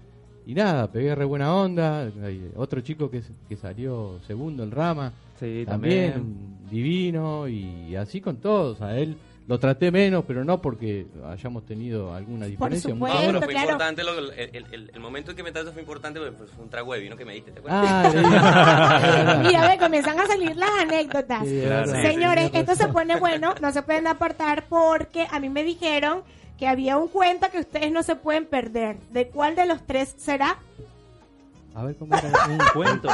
[0.47, 2.11] Y nada, pegué re buena onda.
[2.25, 5.13] Hay otro chico que, que salió segundo en rama.
[5.39, 6.69] Sí, también, también.
[6.71, 7.49] divino.
[7.49, 8.81] Y así con todos.
[8.81, 9.17] A él
[9.49, 12.91] lo traté menos, pero no porque hayamos tenido alguna diferencia.
[12.91, 13.19] supuesto.
[13.19, 13.67] No, pero fue claro.
[13.69, 14.31] importante, lo- el,
[14.73, 17.17] el- el- momento en que me trataste fue importante porque fue un trago de vino
[17.17, 18.15] que me diste, ¿te acuerdas?
[18.15, 21.47] Ah, Mira, ve, comienzan a salir las anécdotas.
[21.49, 21.91] Sí, Claro.
[21.93, 26.23] Señores, Sí, esto se pone bueno, no se pueden apartar porque a mí me dijeron
[26.59, 28.97] que había un cuento que ustedes no se pueden perder.
[29.11, 30.59] ¿De cuál de los tres será?
[31.79, 32.29] A ver cómo era.
[32.49, 33.09] Un cuento.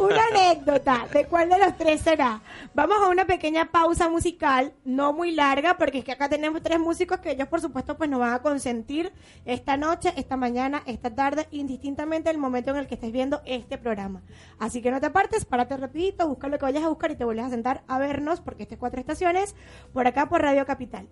[0.00, 1.08] Una anécdota.
[1.12, 2.40] ¿De cuál de los tres será?
[2.74, 6.78] Vamos a una pequeña pausa musical, no muy larga, porque es que acá tenemos tres
[6.78, 9.12] músicos que ellos, por supuesto, pues nos van a consentir
[9.46, 13.78] esta noche, esta mañana, esta tarde, indistintamente el momento en el que estés viendo este
[13.78, 14.22] programa.
[14.60, 17.24] Así que no te apartes, párate rapidito, busca lo que vayas a buscar y te
[17.24, 19.56] vuelves a sentar a vernos, porque este es Cuatro Estaciones,
[19.92, 21.08] por acá por Radio Capital.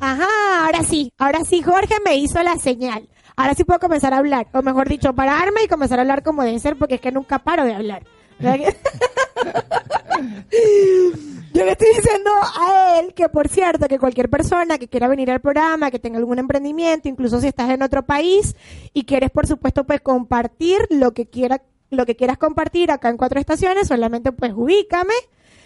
[0.00, 3.08] Ajá, ahora sí, ahora sí, Jorge me hizo la señal.
[3.36, 6.42] Ahora sí puedo comenzar a hablar, o mejor dicho, pararme y comenzar a hablar como
[6.42, 8.04] debe ser, porque es que nunca paro de hablar.
[8.38, 8.76] ¿Verdad que-
[11.54, 15.30] Yo le estoy diciendo a él que, por cierto, que cualquier persona que quiera venir
[15.30, 18.56] al programa, que tenga algún emprendimiento, incluso si estás en otro país
[18.94, 23.18] y quieres, por supuesto, pues compartir lo que quiera, lo que quieras compartir acá en
[23.18, 25.12] Cuatro Estaciones, solamente pues ubícame.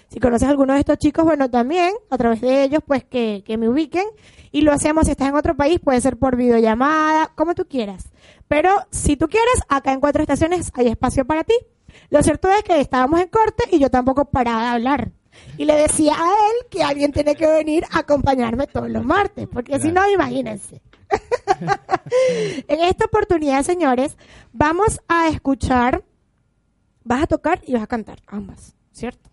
[0.09, 3.43] Si conoces a alguno de estos chicos, bueno, también a través de ellos, pues que,
[3.45, 4.07] que me ubiquen.
[4.53, 8.11] Y lo hacemos si estás en otro país, puede ser por videollamada, como tú quieras.
[8.49, 11.55] Pero si tú quieres, acá en Cuatro Estaciones hay espacio para ti.
[12.11, 15.13] Lo cierto es que estábamos en corte y yo tampoco paraba de hablar.
[15.59, 19.47] Y le decía a él que alguien tiene que venir a acompañarme todos los martes,
[19.49, 20.81] porque si no, imagínense.
[22.69, 24.17] en esta oportunidad, señores,
[24.53, 26.05] vamos a escuchar,
[27.05, 29.31] vas a tocar y vas a cantar, ambas, ¿cierto?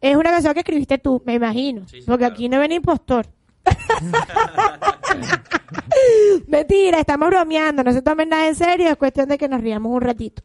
[0.00, 2.34] Es una canción que escribiste tú, me imagino, Sí, sí, porque claro.
[2.34, 3.26] aquí no ven impostor.
[6.46, 9.92] Mentira, estamos bromeando, no se tomen nada en serio, es cuestión de que nos riamos
[9.92, 10.42] un ratito.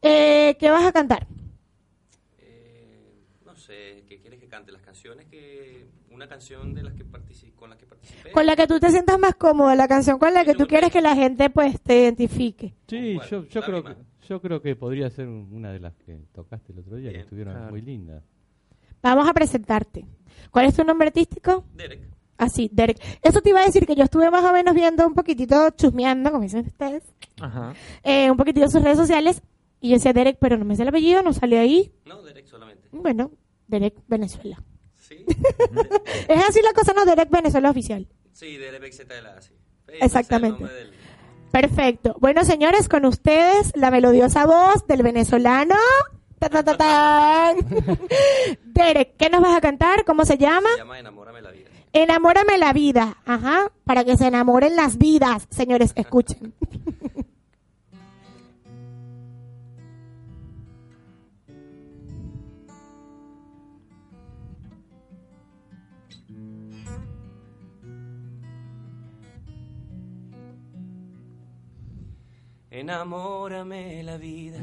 [0.00, 1.26] Eh, ¿Qué vas a cantar?
[2.38, 4.72] Eh, no sé, ¿qué quieres que cante?
[4.72, 5.86] Las canciones que...
[6.10, 7.04] Una canción de las que
[7.56, 8.32] con las que participé.
[8.32, 10.90] Con la que tú te sientas más cómodo, la canción con la que tú quieres
[10.92, 12.74] que la gente pues te identifique.
[12.86, 13.94] Sí, yo, yo La creo que,
[14.28, 17.20] yo creo que podría ser un- una de las que tocaste el otro día, que
[17.20, 17.70] estuvieron Claro.
[17.70, 18.22] muy lindas.
[19.02, 20.04] Vamos a presentarte.
[20.50, 21.64] ¿Cuál es tu nombre artístico?
[21.74, 22.00] Derek.
[22.38, 22.98] Así, Derek.
[23.22, 26.30] Eso te iba a decir que yo estuve más o menos viendo un poquitito, chusmeando,
[26.30, 27.02] como dicen ustedes,
[27.40, 27.74] Ajá.
[28.02, 29.42] eh, un poquitito sus redes sociales.
[29.80, 31.92] Y yo decía Derek, pero no me sé el apellido, no salió ahí.
[32.04, 32.88] No, Derek solamente.
[32.92, 33.32] Bueno,
[33.68, 34.62] Derek Venezuela.
[34.94, 35.24] Sí.
[36.28, 38.06] Es así la cosa, no, Derek Venezuela oficial.
[38.32, 39.54] sí, Derek Z de la sí.
[39.88, 40.64] Sí, Exactamente.
[40.64, 40.92] del-
[41.50, 42.16] Perfecto.
[42.18, 45.74] Bueno, señores, con ustedes la melodiosa voz del venezolano.
[46.42, 47.56] Ta, ta, ta, tan.
[48.64, 50.04] Derek, ¿qué nos vas a cantar?
[50.04, 50.70] ¿Cómo se llama?
[50.72, 51.70] Se llama Enamórame la vida.
[51.92, 53.16] Enamórame la vida.
[53.24, 53.70] Ajá.
[53.84, 55.46] Para que se enamoren las vidas.
[55.50, 56.52] Señores, escuchen.
[72.72, 74.62] Enamórame la vida,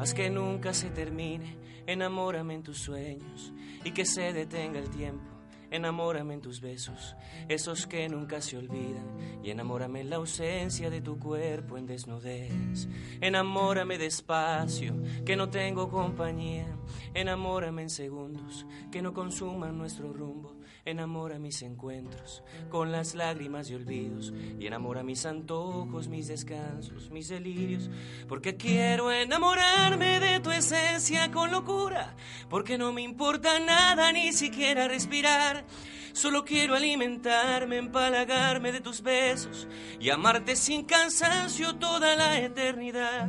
[0.00, 1.56] haz que nunca se termine.
[1.86, 3.52] Enamórame en tus sueños
[3.84, 5.36] y que se detenga el tiempo.
[5.70, 7.14] Enamórame en tus besos,
[7.48, 9.06] esos que nunca se olvidan.
[9.44, 12.88] Y enamórame en la ausencia de tu cuerpo en desnudez.
[13.20, 16.66] Enamórame despacio, que no tengo compañía.
[17.14, 20.55] Enamórame en segundos, que no consuman nuestro rumbo.
[20.86, 27.26] Enamora mis encuentros con las lágrimas y olvidos y enamora mis antojos, mis descansos, mis
[27.26, 27.90] delirios,
[28.28, 32.14] porque quiero enamorarme de tu esencia con locura,
[32.48, 35.64] porque no me importa nada, ni siquiera respirar.
[36.12, 39.66] Solo quiero alimentarme, empalagarme de tus besos
[39.98, 43.28] y amarte sin cansancio toda la eternidad.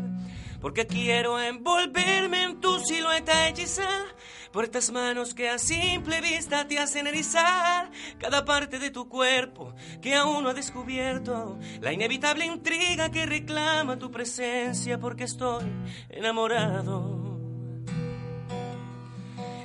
[0.61, 4.05] Porque quiero envolverme en tu silueta hechizada
[4.51, 9.75] por estas manos que a simple vista te hacen erizar cada parte de tu cuerpo
[10.01, 15.65] que aún no ha descubierto la inevitable intriga que reclama tu presencia porque estoy
[16.09, 17.25] enamorado.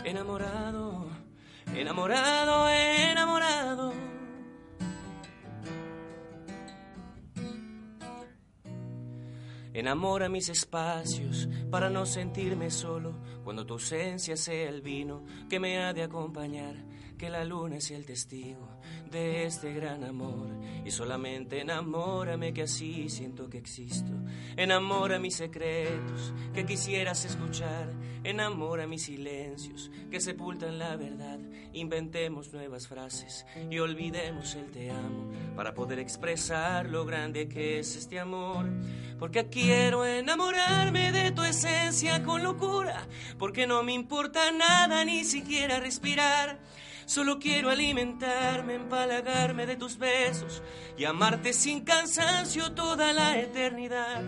[0.05, 1.09] Enamorado
[1.74, 4.12] enamorado enamorado
[9.75, 15.79] Enamora mis espacios para no sentirme solo cuando tu ausencia sea el vino que me
[15.79, 16.77] ha de acompañar.
[17.17, 18.69] Que la luna sea el testigo
[19.12, 20.48] de este gran amor.
[20.85, 24.11] Y solamente enamórame que así siento que existo.
[24.57, 27.92] Enamora mis secretos que quisieras escuchar.
[28.25, 31.38] Enamora mis silencios que sepultan la verdad.
[31.72, 37.94] Inventemos nuevas frases y olvidemos el te amo para poder expresar lo grande que es
[37.96, 38.66] este amor.
[39.18, 43.07] Porque quiero enamorarme de tu esencia con locura.
[43.38, 46.59] Porque no me importa nada, ni siquiera respirar.
[47.12, 50.62] Solo quiero alimentarme, empalagarme de tus besos
[50.96, 54.22] y amarte sin cansancio toda la eternidad.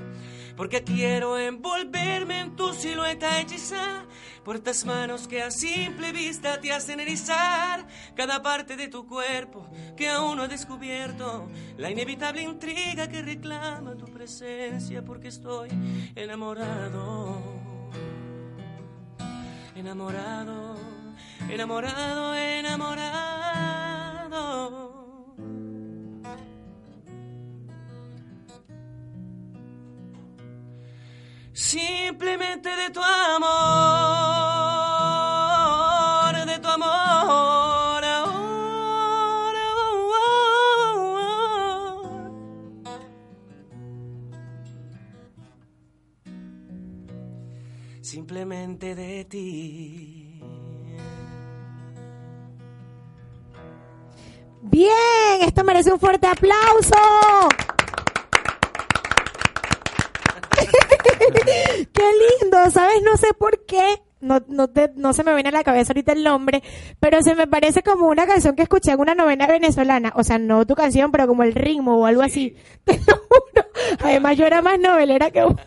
[0.54, 4.04] Porque quiero envolverme en tu silueta hechizada
[4.44, 9.66] por estas manos que a simple vista te hacen erizar cada parte de tu cuerpo
[9.96, 11.48] que aún no he descubierto.
[11.78, 15.70] La inevitable intriga que reclama tu presencia porque estoy
[16.14, 17.40] enamorado.
[19.74, 20.93] Enamorado
[21.50, 23.34] enamorado, enamorado.
[31.52, 33.54] Simplemente de tu amor,
[36.46, 37.14] de tu amor.
[48.00, 50.23] Simplemente de ti.
[55.74, 56.94] Merece un fuerte aplauso.
[61.92, 62.02] Qué
[62.40, 63.02] lindo, ¿sabes?
[63.02, 64.00] No sé por qué.
[64.20, 66.62] No, no, te- no se me viene a la cabeza ahorita el nombre,
[66.98, 70.12] pero se me parece como una canción que escuché en una novena venezolana.
[70.16, 72.56] O sea, no tu canción, pero como el ritmo o algo así.
[72.84, 73.66] Te lo juro.
[74.02, 75.58] Además, yo era más novelera que bueno.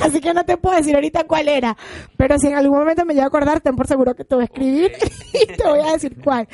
[0.02, 1.76] Así que no te puedo decir ahorita cuál era.
[2.18, 4.44] Pero si en algún momento me llevo a acordar, ten por seguro que te voy
[4.44, 4.94] a escribir
[5.34, 6.48] y te voy a decir cuál.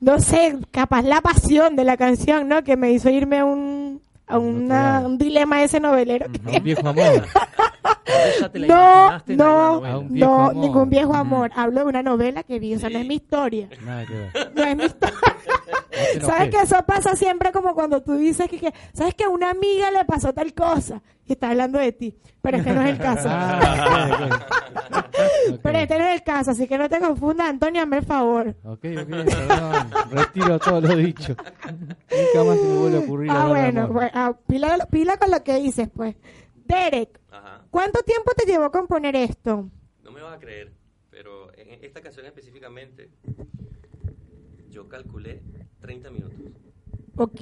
[0.00, 2.64] No sé, capaz la pasión de la canción, ¿no?
[2.64, 6.26] Que me hizo irme a un, a una, un dilema ese novelero.
[6.46, 7.26] Un viejo amor.
[8.06, 11.50] Ya te la No, no, no, ningún viejo amor.
[11.54, 13.68] Hablo de una novela que vi, o sea, no es mi historia.
[13.84, 14.52] Nada que ver.
[14.54, 15.18] No es mi historia.
[16.20, 19.28] No ¿Sabes que eso pasa siempre como cuando tú dices que, que- ¿sabes que a
[19.28, 21.02] una amiga le pasó tal cosa?
[21.26, 22.16] Y está hablando de ti.
[22.40, 23.28] Pero este no es el caso.
[23.30, 24.38] Ah.
[25.62, 28.48] Pero este no es el caso, así que no te confundas, Antonio, hazme el favor.
[28.64, 29.90] Ok, ok, perdón.
[30.10, 31.36] Retiro todo lo dicho.
[31.36, 33.30] Nunca más se me vuelve a ocurrir.
[33.30, 36.16] Ah, bueno, pues, ah, pila, pila con lo que dices, pues.
[36.66, 37.19] Derek.
[37.70, 39.70] ¿Cuánto tiempo te llevó a componer esto?
[40.02, 40.72] No me vas a creer,
[41.10, 43.10] pero en esta canción específicamente
[44.70, 45.42] yo calculé
[45.80, 46.38] 30 minutos.
[47.16, 47.40] Ok.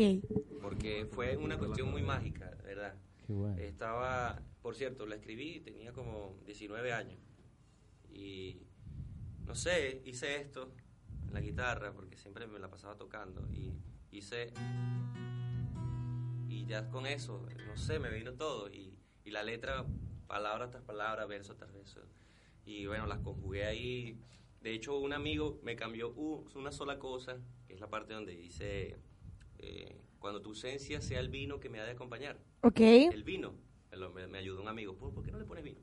[0.60, 2.94] Porque fue una cuestión muy mágica, ¿verdad?
[3.26, 3.56] Qué bueno.
[3.58, 7.18] Estaba, por cierto, la escribí y tenía como 19 años.
[8.10, 8.62] Y
[9.46, 10.72] no sé, hice esto
[11.26, 13.46] en la guitarra porque siempre me la pasaba tocando.
[13.52, 13.72] Y
[14.10, 14.52] hice.
[16.48, 18.68] Y ya con eso, no sé, me vino todo.
[18.72, 19.84] Y, y la letra,
[20.28, 22.00] palabra tras palabra, verso tras verso.
[22.64, 24.20] Y bueno, las conjugué ahí.
[24.60, 28.96] De hecho, un amigo me cambió una sola cosa, que es la parte donde dice.
[29.58, 32.38] eh, cuando tu ausencia sea el vino que me ha de acompañar.
[32.62, 32.80] Ok.
[32.80, 33.54] El vino.
[34.14, 34.96] Me, me, ayudó un amigo.
[34.96, 35.80] ¿Por, qué no le pones vino?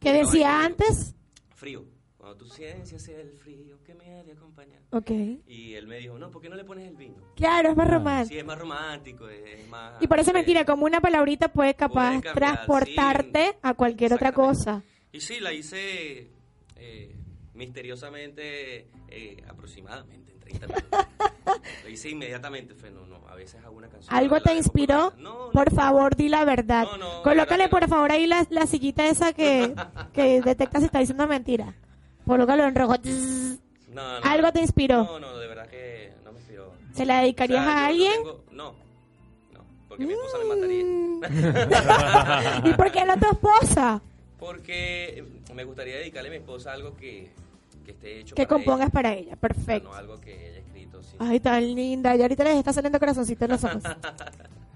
[0.00, 1.14] ¿Qué No, decía antes?
[1.54, 1.84] Frío.
[2.26, 4.82] Cuando tu ciencia sea el frío que me ha de acompañar.
[4.90, 5.10] Ok.
[5.46, 7.22] Y él me dijo, no, ¿por qué no le pones el vino?
[7.36, 7.92] Claro, es más Ah.
[7.92, 8.32] romántico.
[8.34, 10.02] Sí, es más romántico, es, es más...
[10.02, 10.34] Y parece sé.
[10.34, 13.56] mentira, como una palabrita puede capaz Puede cambiar, transportarte sí.
[13.62, 14.82] a cualquier otra cosa.
[15.12, 16.32] Y sí, la hice
[16.74, 17.14] eh,
[17.54, 20.90] misteriosamente, eh, aproximadamente en 30 minutos.
[21.84, 24.12] Lo hice inmediatamente, fue, no, no, a veces hago una canción.
[24.12, 25.12] ¿Algo la te por inspiró?
[25.16, 26.88] la- No, no, por favor, di la verdad.
[26.90, 29.72] No, no, Colócale, la verdad por favor, ahí la, la sillita esa que,
[30.12, 31.72] que detecta si está diciendo mentira.
[32.26, 32.94] Colócalo en rojo.
[33.94, 35.04] No, no, ¿Algo te inspiró?
[35.04, 36.72] No, no, de verdad que no me inspiró.
[36.94, 38.12] ¿Se la dedicarías O sea, a no alguien?
[38.14, 38.72] tengo- No,
[39.52, 40.84] no, porque mi esposa me mataría.
[42.70, 44.02] ¿Y por qué no tu esposa?
[44.38, 47.30] Porque me gustaría dedicarle a mi esposa algo que,
[47.84, 48.92] que esté hecho Que para compongas ella.
[48.92, 49.26] para ella.
[49.28, 49.88] O sea, Perfecto.
[49.88, 51.02] No algo que ella escrito.
[51.02, 51.16] Sí.
[51.18, 52.14] Ay, tan linda.
[52.16, 53.82] Y ahorita les está saliendo corazoncito en los ojos.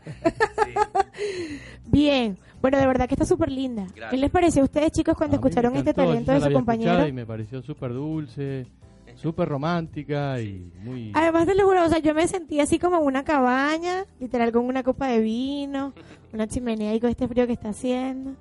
[0.02, 0.74] Sí.
[1.84, 2.38] Bien.
[2.60, 3.84] Bueno, de verdad que está súper linda.
[3.84, 4.10] Gracias.
[4.10, 7.06] ¿Qué les pareció a ustedes, chicos, cuando A escucharon este talento de su compañero?
[7.06, 8.66] Y me pareció súper dulce,
[9.14, 11.12] súper romántica y muy...
[11.14, 14.52] Además te lo juro, o sea, yo me sentí así como en una cabaña, literal
[14.52, 15.94] con una copa de vino,
[16.32, 18.34] una chimenea y con este frío que está haciendo.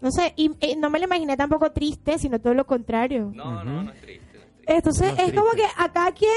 [0.00, 3.30] No sé, y eh, no me lo imaginé tampoco triste, sino todo lo contrario.
[3.34, 4.26] No, no, no es triste.
[4.32, 4.72] No es triste.
[4.76, 6.30] Entonces, No es es como que a cada quien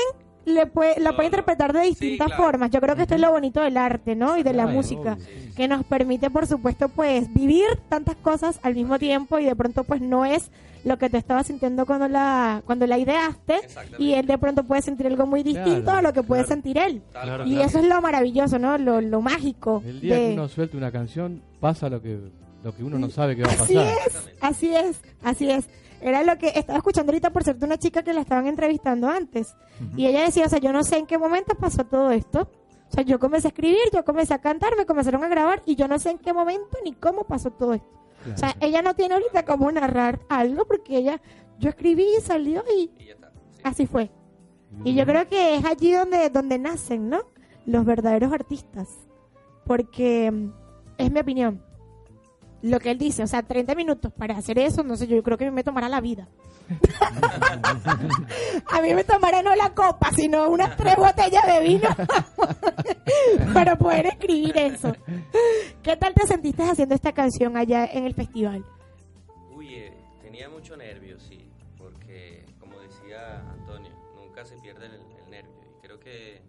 [0.45, 2.43] le puede, la puede interpretar de Sí, distintas claro.
[2.43, 2.69] formas.
[2.71, 4.37] Yo creo que esto es lo bonito del arte, ¿no?
[4.37, 5.55] Y de la Ay, música, obvio.
[5.55, 9.83] que nos permite, por supuesto, pues vivir tantas cosas al mismo tiempo y de pronto,
[9.83, 10.51] pues no es
[10.83, 13.61] lo que te estaba sintiendo cuando la cuando la ideaste
[13.99, 16.55] y él de pronto puede sentir algo muy distinto Claro, a lo que puede claro.
[16.55, 17.01] sentir él.
[17.45, 18.77] Y eso es lo maravilloso, ¿no?
[18.77, 19.81] Lo, lo mágico.
[19.85, 22.19] El día de- que uno suelta una canción, pasa lo que,
[22.65, 23.93] lo que uno no sabe que va a Así pasar.
[24.07, 25.69] es, así es, así es.
[26.03, 29.55] Era lo que estaba escuchando ahorita, por cierto, una chica que la estaban entrevistando antes.
[29.95, 32.49] Y ella decía, o sea, yo no sé en qué momento pasó todo esto.
[32.89, 35.75] O sea, yo comencé a escribir, yo comencé a cantar, me comenzaron a grabar y
[35.75, 37.87] yo no sé en qué momento ni cómo pasó todo esto.
[38.33, 41.21] O sea, ella no tiene ahorita cómo narrar algo porque ella,
[41.57, 43.31] yo escribí y salió y Y ya está.
[43.53, 43.61] sí.
[43.63, 44.11] así fue.
[44.83, 47.21] Y yo creo que es allí donde, donde nacen, ¿no?
[47.65, 48.89] Los verdaderos artistas.
[49.65, 50.31] Porque
[50.97, 51.63] es mi opinión.
[52.63, 55.37] Lo que él dice, o sea, 30 minutos para hacer eso, no sé, yo creo
[55.37, 56.29] que a mí me tomará la vida.
[58.71, 61.89] a mí me tomará no la copa, sino unas tres botellas de vino
[63.53, 64.95] para poder escribir eso.
[65.81, 68.63] ¿Qué tal te sentiste haciendo esta canción allá en el festival?
[69.53, 71.45] Uy, eh, tenía mucho nervio, sí,
[71.77, 75.51] porque como decía Antonio, nunca se pierde el, el nervio.
[75.77, 76.41] Y creo que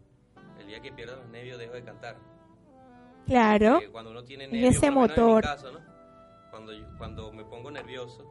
[0.60, 2.16] el día que pierdo los nervios dejo de cantar.
[3.26, 3.80] Claro.
[3.90, 5.42] Cuando uno tiene Es nervios, ese en mi motor.
[5.42, 5.80] caso, ¿no?
[6.64, 8.24] Cuando, yo- cuando me pongo nervioso,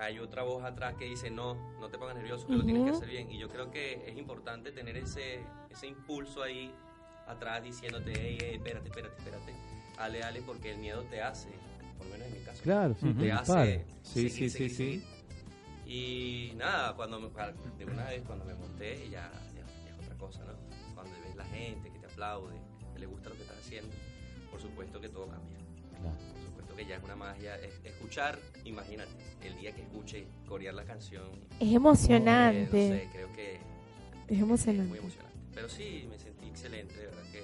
[0.00, 2.90] hay otra voz atrás que dice, no, no te pongas nervioso, que lo tienes que
[2.90, 3.28] hacer bien.
[3.28, 6.72] Y yo creo que es importante tener ese, ese impulso ahí
[7.26, 9.52] atrás diciéndote, hey, hey, espérate, espérate, espérate.
[9.98, 11.48] Ale, ale, porque el miedo te hace
[11.98, 12.62] por lo menos en mi caso.
[12.62, 14.76] Claro, sí, te hace Sí, seguir, sí, sí, seguir, sí.
[14.76, 15.04] seguir.
[15.86, 20.14] Y nada, cuando me- de una vez cuando me monté ya, ya, ya es otra
[20.18, 20.52] cosa, ¿no?
[20.94, 22.54] Cuando ves la gente que te aplaude,
[22.92, 23.90] que le gusta lo que estás haciendo,
[24.52, 25.58] por supuesto que todo cambia.
[26.00, 26.33] Claro.
[26.74, 27.56] Supuesto que ya es una magia.
[27.56, 29.10] Es- escuchar, imagínate,
[29.44, 31.24] el día que escuche corear la canción.
[31.60, 32.64] Es eh, emocionante.
[32.64, 33.60] no sé, creo que Es
[34.28, 34.98] es muy emocionante.
[34.98, 35.34] emocionante.
[35.54, 37.42] Pero sí, me sentí excelente, de verdad que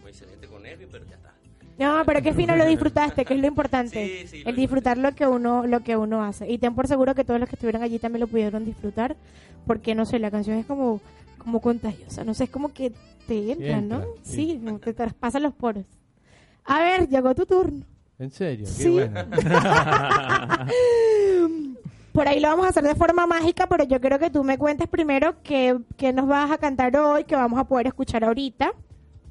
[0.00, 1.34] muy excelente con nervios, pero ya está.
[1.76, 4.20] No, pero qué fino lo disfrutaste, que es lo importante.
[4.22, 6.48] Sí, sí, lo el disfrutar lo que uno lo que uno hace.
[6.50, 9.16] Y ten por seguro que todos los que estuvieron allí también lo pudieron disfrutar,
[9.66, 11.00] porque no sé, la canción es como
[11.38, 12.92] como contagiosa, no sé, es como que
[13.26, 13.96] te entra, ¿no?
[13.96, 14.60] Entra, Sí, sí.
[14.64, 15.84] como te traspasan los poros.
[16.64, 17.84] A ver, llegó tu turno.
[18.18, 18.90] En serio, qué Sí.
[18.90, 19.20] bueno.
[22.12, 24.56] Por ahí lo vamos a hacer de forma mágica, pero yo quiero que tú me
[24.56, 28.72] cuentes primero qué, qué nos vas a cantar hoy, que vamos a poder escuchar ahorita.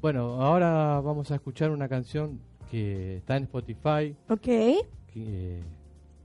[0.02, 2.38] Bueno, ahora vamos a escuchar una canción
[2.70, 4.14] que está en Spotify.
[4.28, 4.42] ¿Ok?
[4.42, 4.82] Que,
[5.16, 5.62] eh,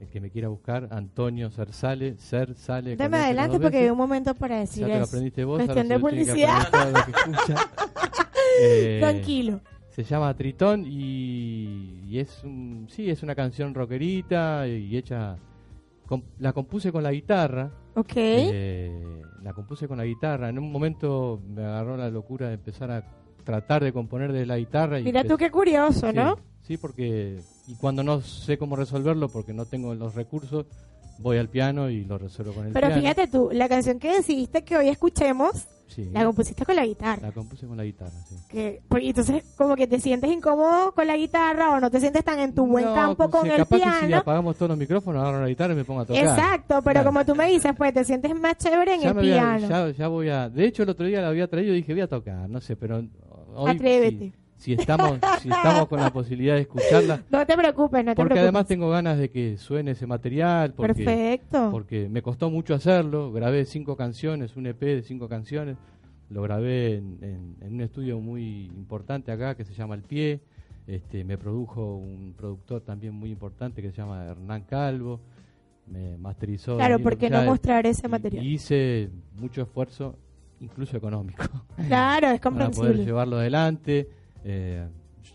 [0.00, 2.94] el que me quiera buscar, Antonio Cersale, Cersale.
[2.96, 5.08] Dame S adelante porque hay un momento para decir Ya te lo eso.
[5.10, 5.62] aprendiste vos.
[5.62, 6.68] Cuestión de que publicidad.
[7.46, 7.54] que.
[8.62, 9.60] Eh, Tranquilo.
[9.90, 15.36] Se llama Tritón y, y es un, sí, es una canción rockerita y hecha,
[16.06, 17.70] com- la compuse con la guitarra.
[17.96, 18.12] ¿Ok?
[18.16, 20.48] Eh, la compuse con la guitarra.
[20.48, 23.04] En un momento me agarró la locura de empezar a
[23.44, 25.00] tratar de componer de la guitarra.
[25.00, 26.36] Y Mira tú qué curioso, sí, ¿no?
[26.62, 30.66] Sí, porque y cuando no sé cómo resolverlo porque no tengo los recursos,
[31.18, 33.02] voy al piano y lo resuelvo con el Pero piano.
[33.02, 37.20] fíjate tú, la canción que decidiste que hoy escuchemos, Sí, la compusiste con la guitarra.
[37.20, 38.36] la compuse con la guitarra, sí.
[38.48, 42.24] Que, pues, entonces, como que te sientes incómodo con la guitarra o no te sientes
[42.24, 44.16] tan en tu buen No, campo pues, con el capaz que si piano.
[44.18, 46.22] apagamos todos los micrófonos, agarro la guitarra y me pongo a tocar.
[46.22, 47.06] Exacto, pero Claro.
[47.10, 49.68] como tú me dices, pues te sientes más chévere en ya el a- piano.
[49.68, 50.48] ya, ya voy a.
[50.48, 52.76] De hecho, el otro día la había traído y dije, voy a tocar, no sé,
[52.76, 53.02] pero
[53.54, 53.70] hoy.
[53.72, 54.32] Atrévete.
[54.60, 57.22] Si estamos, si estamos con la posibilidad de escucharla.
[57.30, 58.42] No te preocupes, no te Porque preocupes.
[58.42, 60.74] además tengo ganas de que suene ese material.
[60.74, 61.68] Porque, Perfecto.
[61.70, 63.32] Porque me costó mucho hacerlo.
[63.32, 65.76] Grabé cinco canciones, un EP de cinco canciones.
[66.28, 70.40] Lo grabé en, en- en un estudio muy importante acá que se llama El Pie.
[70.86, 75.20] Este, me produjo un productor también muy importante que se llama Hernán Calvo.
[75.86, 76.76] Me masterizó.
[76.76, 78.44] Claro, Danilo ¿por qué no mostrar ese material?
[78.44, 80.16] Y hice mucho esfuerzo,
[80.60, 81.42] incluso económico,
[81.88, 83.04] Claro, es para poder comprensible.
[83.04, 84.08] llevarlo adelante.
[84.44, 84.86] Eh,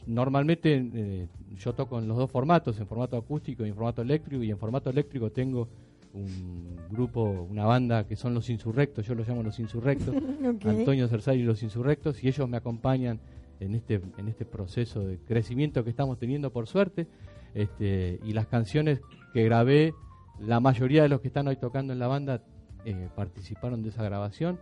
[0.08, 1.28] normalmente eh,
[1.58, 4.58] yo toco en los dos formatos, en formato acústico y en formato eléctrico, y en
[4.58, 5.68] formato eléctrico tengo
[6.14, 10.16] un grupo, una banda que son los insurrectos, yo los llamo los insurrectos.
[10.66, 13.20] Antonio Cersari y los insurrectos, y ellos me acompañan
[13.60, 17.08] en este, en este proceso de crecimiento que estamos teniendo por suerte,
[17.54, 19.02] este, y las canciones
[19.34, 19.94] que grabé,
[20.40, 22.42] la mayoría de los que están hoy tocando en la banda
[22.86, 24.60] eh, participaron de esa grabación,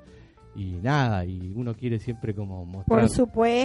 [0.56, 3.01] y nada, y uno quiere siempre como mostrar Por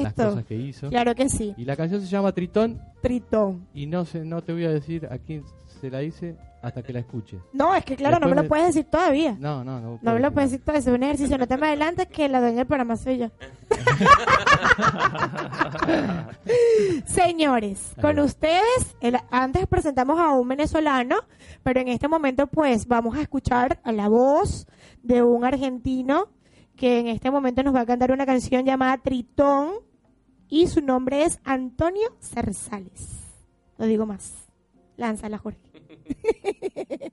[0.02, 0.88] las cosas que hizo.
[0.88, 1.54] Claro que sí.
[1.56, 3.66] Y la canción se llama Tritón, Tritón.
[3.74, 5.44] y no sé, no te voy a decir a quién
[5.80, 7.38] se la hice hasta que la escuche.
[7.52, 9.36] No, es que claro, no me Después lo puedes decir todavía.
[9.38, 9.98] No, no, no.
[10.02, 10.80] No me lo puedes decir todavía.
[10.80, 11.38] Es un ejercicio.
[11.38, 13.26] No te me adelantes que la dueña del programa soy yo.
[17.04, 21.16] Señores, con ustedes, el- antes presentamos a un venezolano,
[21.62, 24.66] pero en este momento pues vamos a escuchar a la voz
[25.02, 26.28] de un argentino
[26.78, 29.72] que en este momento nos va a cantar una canción llamada Tritón
[30.48, 33.08] y su nombre es Antonio Cersales.
[33.76, 34.48] No digo más.
[34.96, 35.60] Lánzala, Jorge.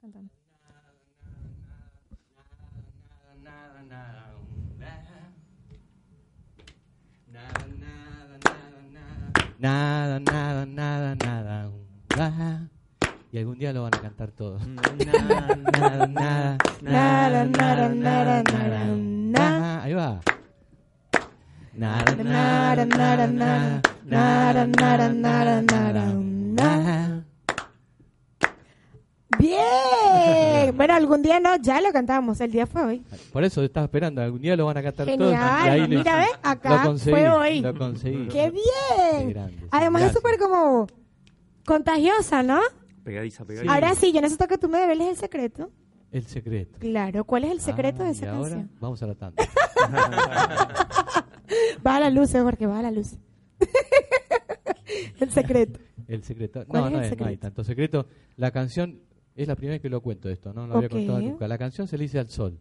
[0.00, 0.30] cantando.
[9.58, 11.70] Nada, nada, nada, nada.
[12.16, 12.68] nada.
[13.30, 14.66] Y algún día lo van a cantar todos.
[14.66, 19.82] Nada, Nada, nada, Nada, nada, nada, nada, nada.
[19.82, 20.20] Ahí va.
[21.74, 26.99] Nada, Nada, nada, nada, nada, nada, nada, nada, nada.
[29.50, 30.70] Bien.
[30.76, 32.40] Bueno, algún día no, ya lo cantamos.
[32.40, 33.02] El día fue hoy.
[33.32, 34.22] Por eso estaba esperando.
[34.22, 35.18] Algún día lo van a cantar todos.
[35.18, 35.68] Genial.
[35.70, 36.28] Ahí le- Mira, ¿ves?
[36.42, 37.60] Acá lo conseguí, fue hoy.
[37.60, 38.28] Lo conseguí.
[38.28, 39.30] ¡Qué Qué bien!
[39.30, 40.86] grande, Además es súper como
[41.66, 42.60] contagiosa, ¿no?
[43.04, 43.72] Pegadiza, pegadiza.
[43.74, 45.70] Ahora sí, yo necesito que tú me develes el secreto.
[46.12, 46.78] El secreto.
[46.78, 48.70] Claro, ¿cuál es el secreto Ah, de esa y ahora canción?
[48.80, 49.42] vamos a la tanda.
[51.82, 53.14] Baja la luz, eh, porque baja la luz.
[55.20, 55.80] el secreto.
[56.08, 56.64] El secreto.
[56.66, 58.06] ¿Cuál No, es no, el es- no hay tanto secreto.
[58.36, 59.00] La canción
[59.36, 60.92] es la primera vez que lo cuento esto, no lo había Ok.
[60.92, 61.48] contado nunca.
[61.48, 62.58] La canción se le dice al sol.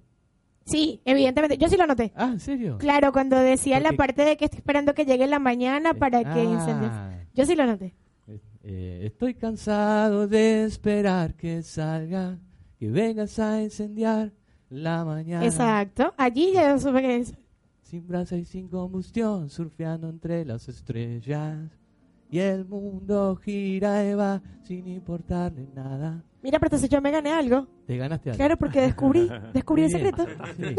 [0.66, 1.58] Sí, evidentemente.
[1.58, 2.12] Yo sí lo noté.
[2.16, 2.78] Ah, ¿en serio?
[2.78, 6.24] Claro, cuando decía la Porque- parte de que estoy esperando que llegue la mañana para
[6.24, 6.44] que Ah.
[6.44, 6.92] incendies.
[7.34, 7.96] Yo sí lo noté.
[8.62, 12.38] Eh, estoy cansado de esperar que salga,
[12.78, 14.32] que vengas a incendiar
[14.70, 15.44] la mañana.
[15.46, 16.14] Exacto.
[16.18, 17.34] Allí ya supe que es.
[17.82, 21.58] Sin brasa y sin combustión, surfeando entre las estrellas.
[22.30, 26.24] Y el mundo gira y va sin importarle nada.
[26.42, 27.68] Mira, pero entonces yo me gané algo.
[27.86, 28.38] Te ganaste algo.
[28.38, 30.04] Claro, porque descubrí, descubrí el bien.
[30.06, 30.26] secreto.
[30.58, 30.76] Sí.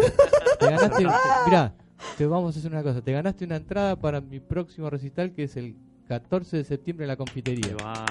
[0.58, 1.06] Te ganaste,
[1.46, 1.74] mira,
[2.16, 3.02] te vamos a hacer una cosa.
[3.02, 5.76] Te ganaste una entrada para mi próximo recital que es el
[6.08, 7.74] 14 de septiembre en la confitería.
[7.84, 8.04] va.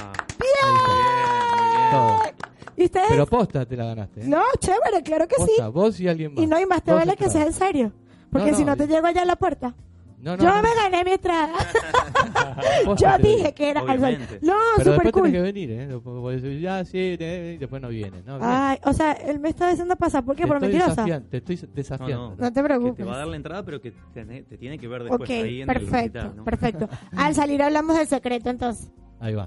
[2.78, 3.08] ¿Y ustedes?
[3.10, 4.22] Pero posta te la ganaste.
[4.22, 4.28] ¿eh?
[4.28, 5.42] No, chévere, claro que sí.
[5.48, 6.44] Posta, vos y alguien más.
[6.44, 7.92] Y no, y más te vale que sea en serio.
[8.32, 9.74] Porque No, si no, te es- llego allá a la puerta.
[10.22, 10.62] No, no, yo no.
[10.62, 11.54] me gané mi entrada.
[12.98, 14.00] Yo dije que era al.
[14.04, 14.40] Obviamente.
[14.42, 15.24] No, Pero súper después cool.
[15.24, 16.60] tenés que venir, ¿eh?
[16.62, 17.88] Ya, sí, y después no.
[17.88, 18.14] No, Bien.
[18.42, 20.26] Ay, o sea, él me está diciendo pasar.
[20.26, 20.44] ¿Por qué?
[20.44, 20.92] te, Por estoy mentirosa.
[21.06, 22.30] desafiando, te estoy No, desafiando.
[22.32, 22.36] no.
[22.38, 22.96] No te Que preocupes.
[22.98, 25.30] te va a dar la entrada, pero que te, te tiene que ver después Ok,
[25.30, 26.44] ahí en el perfecto, recital, ¿no?
[26.44, 26.90] perfecto.
[27.18, 28.92] Al salir hablamos del secreto, entonces.
[29.22, 29.46] Ahí va.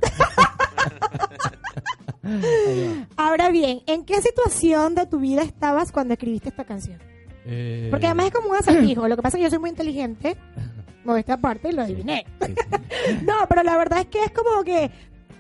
[2.23, 3.07] Ahí va.
[3.17, 6.99] Ahora bien, ¿en qué situación de tu vida estabas cuando escribiste esta canción?
[7.47, 9.09] Eh, Porque además es como un acertijo.
[9.09, 10.37] Lo que pasa es que yo soy muy inteligente.
[11.05, 12.25] Modesta parte y lo adiviné.
[12.41, 13.19] sí, sí.
[13.27, 14.91] No, pero la verdad es que es como que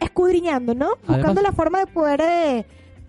[0.00, 0.96] escudriñando, ¿no?
[1.06, 2.66] Buscando la forma de poder eh,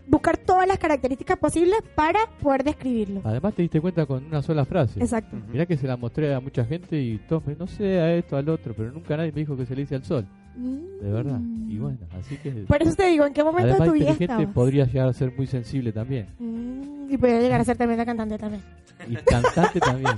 [0.08, 3.22] buscar todas las características posibles para poder describirlo.
[3.24, 5.00] Además te diste cuenta con una sola frase.
[5.00, 5.38] Exacto.
[5.52, 8.38] Mirá que se la mostré a mucha gente y todos me, no sé, a esto,
[8.38, 11.40] al otro, pero nunca nadie me dijo que se le dice al sol, de verdad.
[11.68, 12.52] Y bueno, así que...
[12.52, 14.54] Por eso te digo, ¿en qué momento Además de tu vida inteligente estabas?
[14.54, 16.28] podría llegar a ser muy sensible también.
[16.40, 18.62] Mm, y podría llegar a ser tremenda cantante también.
[19.10, 20.16] Y cantante también.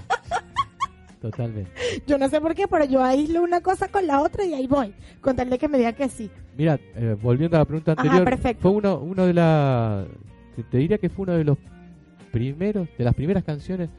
[1.22, 1.72] Totalmente.
[2.06, 4.68] Yo no sé por qué, pero yo aíslo una cosa con la otra y ahí
[4.68, 4.94] voy.
[5.22, 6.30] Con tal de que me diga que sí.
[6.58, 8.62] Mira, eh, volviendo a la pregunta Ajá, anterior, perfecto.
[8.62, 10.06] fue uno, uno de la,
[10.56, 11.58] te, te diría que fue uno de los
[12.32, 13.90] primeros, de las primeras canciones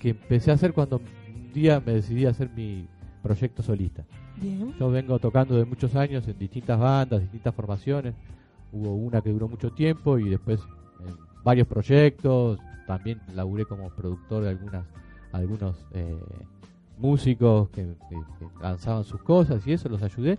[0.00, 2.86] que empecé a hacer cuando un día me decidí a hacer mi
[3.18, 4.04] proyecto solista.
[4.40, 4.72] Bien.
[4.78, 8.14] Yo vengo tocando de muchos años en distintas bandas, distintas formaciones.
[8.72, 10.60] Hubo una que duró mucho tiempo y después
[11.06, 12.58] en varios proyectos.
[12.86, 14.84] También laburé como productor de algunas,
[15.32, 16.16] algunos eh,
[16.98, 20.38] músicos que, que- que lanzaban sus cosas y eso los ayudé.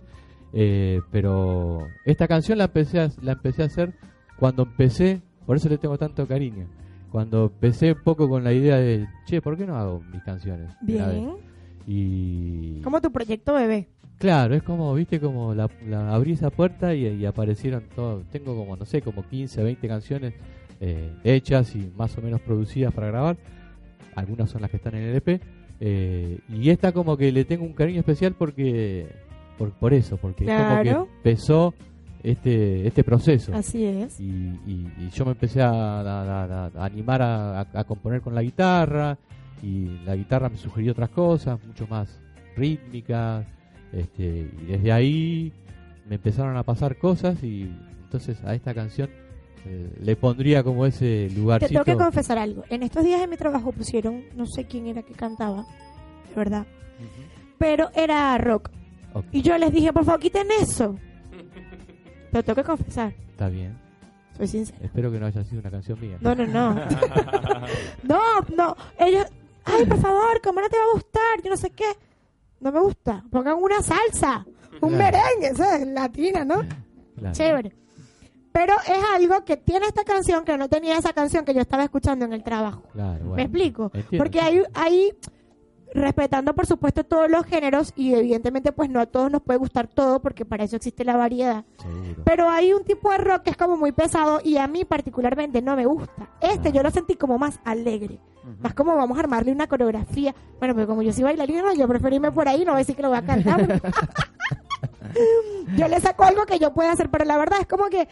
[0.52, 3.92] Eh, pero esta canción la empecé a, la empecé a hacer
[4.38, 6.66] cuando empecé, por eso le tengo tanto cariño.
[7.12, 10.70] Cuando empecé un poco con la idea de, che, ¿por qué no hago mis canciones?
[10.80, 11.16] de una vez?".
[11.20, 11.49] Bien.
[11.86, 13.88] Y Como tu proyecto bebé.
[14.18, 18.22] Claro, es como, viste, como la, la- abrí esa puerta y, y aparecieron todo.
[18.30, 20.34] Tengo como, no sé, como 15, 20 canciones
[20.80, 23.36] eh, hechas y más o menos producidas para grabar.
[24.14, 25.40] Algunas son las que están en el EP.
[25.80, 29.06] eh, y esta como que le tengo un cariño especial porque,
[29.56, 31.74] por, por eso, porque es como que empezó
[32.22, 33.54] este, este proceso.
[33.54, 34.20] Así es.
[34.20, 34.24] Y,
[34.66, 39.16] y- y yo me empecé a, a- a- a animar a componer con la guitarra
[39.62, 42.18] y la guitarra me sugirió otras cosas, mucho más
[42.56, 43.46] rítmicas.
[43.92, 45.52] Este, y desde ahí
[46.08, 47.70] me empezaron a pasar cosas y
[48.04, 49.10] entonces a esta canción
[49.66, 51.84] eh, le pondría como ese Te lugarcito.
[51.84, 52.64] tengo que confesar algo.
[52.70, 55.66] En estos días en mi trabajo pusieron, no sé quién era que cantaba,
[56.28, 56.66] de verdad,
[57.58, 58.70] pero era rock.
[59.32, 60.96] Y yo les dije, por favor, quiten eso.
[62.32, 63.76] Te tengo que confesar, está bien.
[64.36, 64.78] soy sincera.
[64.82, 66.16] Espero que no haya sido una canción mía.
[66.20, 66.74] No, no, no.
[68.04, 68.20] no,
[68.56, 68.76] no.
[68.98, 69.26] Ellos,
[69.72, 71.42] ay, por favor, ¿cómo no te va a gustar?
[71.42, 71.86] Yo no sé qué.
[72.60, 73.24] No me gusta.
[73.30, 74.44] Pongan una salsa,
[74.80, 75.18] un Claro.
[75.18, 75.86] merengue, ¿sabes?
[75.86, 76.62] Latina, ¿no?
[77.16, 77.34] Claro.
[77.34, 77.76] Chévere.
[78.52, 81.84] Pero es algo que tiene esta canción que no tenía esa canción que yo estaba
[81.84, 82.82] escuchando en el trabajo.
[82.92, 83.36] Claro, bueno.
[83.36, 83.90] ¿Me explico?
[83.94, 85.12] Entiendo, Porque hay, hay
[85.92, 89.88] respetando por supuesto todos los géneros y evidentemente pues no a todos nos puede gustar
[89.88, 91.64] todo porque para eso existe la variedad.
[91.80, 92.22] Seguro.
[92.24, 95.62] Pero hay un tipo de rock que es como muy pesado y a mí particularmente
[95.62, 96.30] no me gusta.
[96.40, 98.18] Este yo lo sentí como más alegre.
[98.60, 100.34] Más como vamos a armarle una coreografía.
[100.58, 102.96] Bueno, pero como yo soy bailarina, yo prefiero irme por ahí, no voy a decir
[102.96, 103.80] que lo voy a cantar.
[105.76, 108.08] yo le saco algo que yo pueda hacer, pero la verdad es como que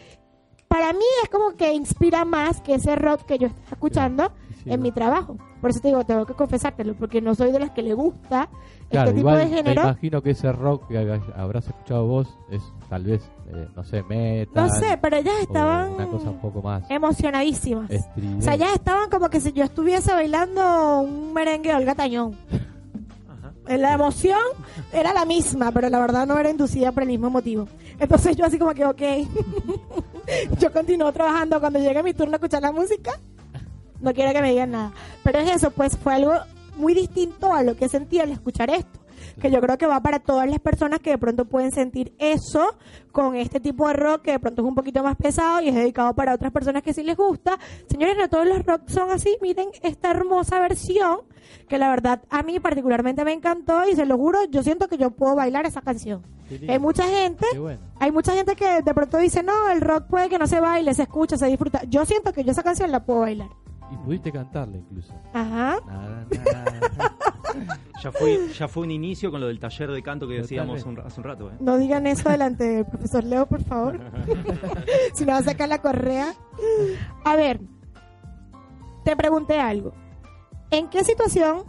[0.67, 4.31] para mí es como que inspira más que ese rock que yo estoy escuchando
[4.63, 4.83] Sí, en ¿no?
[4.83, 5.37] mi trabajo.
[5.61, 8.47] Por eso te digo, tengo que confesártelo, porque no soy de las que le gusta
[8.89, 9.81] Claro, este tipo igual de me género.
[9.83, 10.97] imagino que ese rock que
[11.35, 14.67] habrás escuchado vos es tal vez, eh, no sé, metal.
[14.67, 17.89] No sé, pero ellas estaban Una cosa un poco más emocionadísimas.
[17.91, 18.39] estridente.
[18.39, 22.35] O sea, ellas estaban como que si yo estuviese bailando un merengue de Olga Tañón.
[23.67, 24.39] La emoción
[24.91, 27.67] era la misma, pero la verdad no era inducida por el mismo motivo.
[27.99, 29.01] Entonces yo así como que, ok,
[30.59, 33.11] yo continúo trabajando cuando llegue mi turno a escuchar la música.
[34.01, 34.91] No quiero que me digan nada.
[35.23, 36.33] Pero es eso, pues fue algo
[36.75, 38.99] muy distinto a lo que sentí al escuchar esto.
[39.41, 42.75] Que yo creo que va para todas las personas que de pronto pueden sentir eso
[43.11, 45.75] con este tipo de rock que de pronto es un poquito más pesado y es
[45.75, 47.59] dedicado para otras personas que sí les gusta.
[47.89, 49.37] Señores, no todos los rock son así.
[49.41, 51.19] Miren esta hermosa versión
[51.67, 54.97] que la verdad a mí particularmente me encantó y se lo juro, yo siento que
[54.97, 56.23] yo puedo bailar esa canción.
[56.67, 57.79] Hay mucha gente bueno.
[57.99, 60.93] hay mucha gente que de pronto dice, no, el rock puede que no se baile,
[60.93, 61.83] se escucha, se disfruta.
[61.87, 63.49] Yo siento que yo esa canción la puedo bailar.
[63.91, 65.13] Y pudiste cantarla incluso.
[65.33, 65.79] Ajá.
[65.85, 67.15] Nada, nada.
[68.01, 70.99] Ya fue, ya fue un inicio con lo del taller de canto que decíamos un-
[70.99, 71.49] hace un rato.
[71.49, 71.53] ¿eh?
[71.59, 73.99] No digan eso delante del profesor Leo, por favor.
[75.13, 76.33] si no va a sacar la correa.
[77.25, 77.59] A ver,
[79.03, 79.93] te pregunté algo.
[80.71, 81.63] ¿En qué situación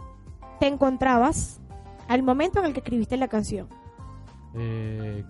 [0.59, 1.59] te encontrabas
[2.07, 3.67] al momento en el que escribiste la canción?
[4.55, 5.25] Eh,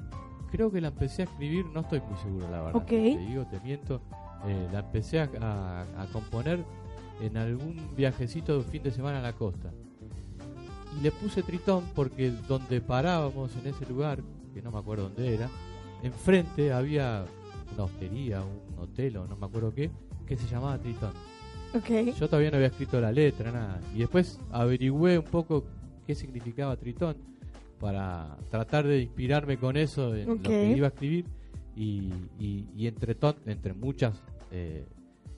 [0.51, 2.75] creo que la empecé a escribir, no estoy muy seguro, la verdad.
[2.75, 2.87] Ok.
[2.89, 4.01] Te digo, te miento.
[4.45, 6.63] Eh, la empecé a, a- a componer
[7.21, 9.71] en algún viajecito de fin de semana a la costa.
[10.97, 14.21] Y le puse Tritón porque donde parábamos en ese lugar,
[14.53, 15.49] que no me acuerdo dónde era,
[16.03, 17.25] enfrente había
[17.73, 19.89] una hostería, un hotel o no me acuerdo qué,
[20.25, 21.13] que se llamaba Tritón.
[21.73, 22.15] Ok.
[22.19, 23.79] Yo todavía no había escrito la letra, nada.
[23.95, 25.63] Y después averigüé un poco
[26.05, 27.15] qué significaba Tritón
[27.79, 31.25] para tratar de inspirarme con eso en lo que iba a escribir.
[31.73, 34.85] Y, y, y entre, ton- entre muchas eh,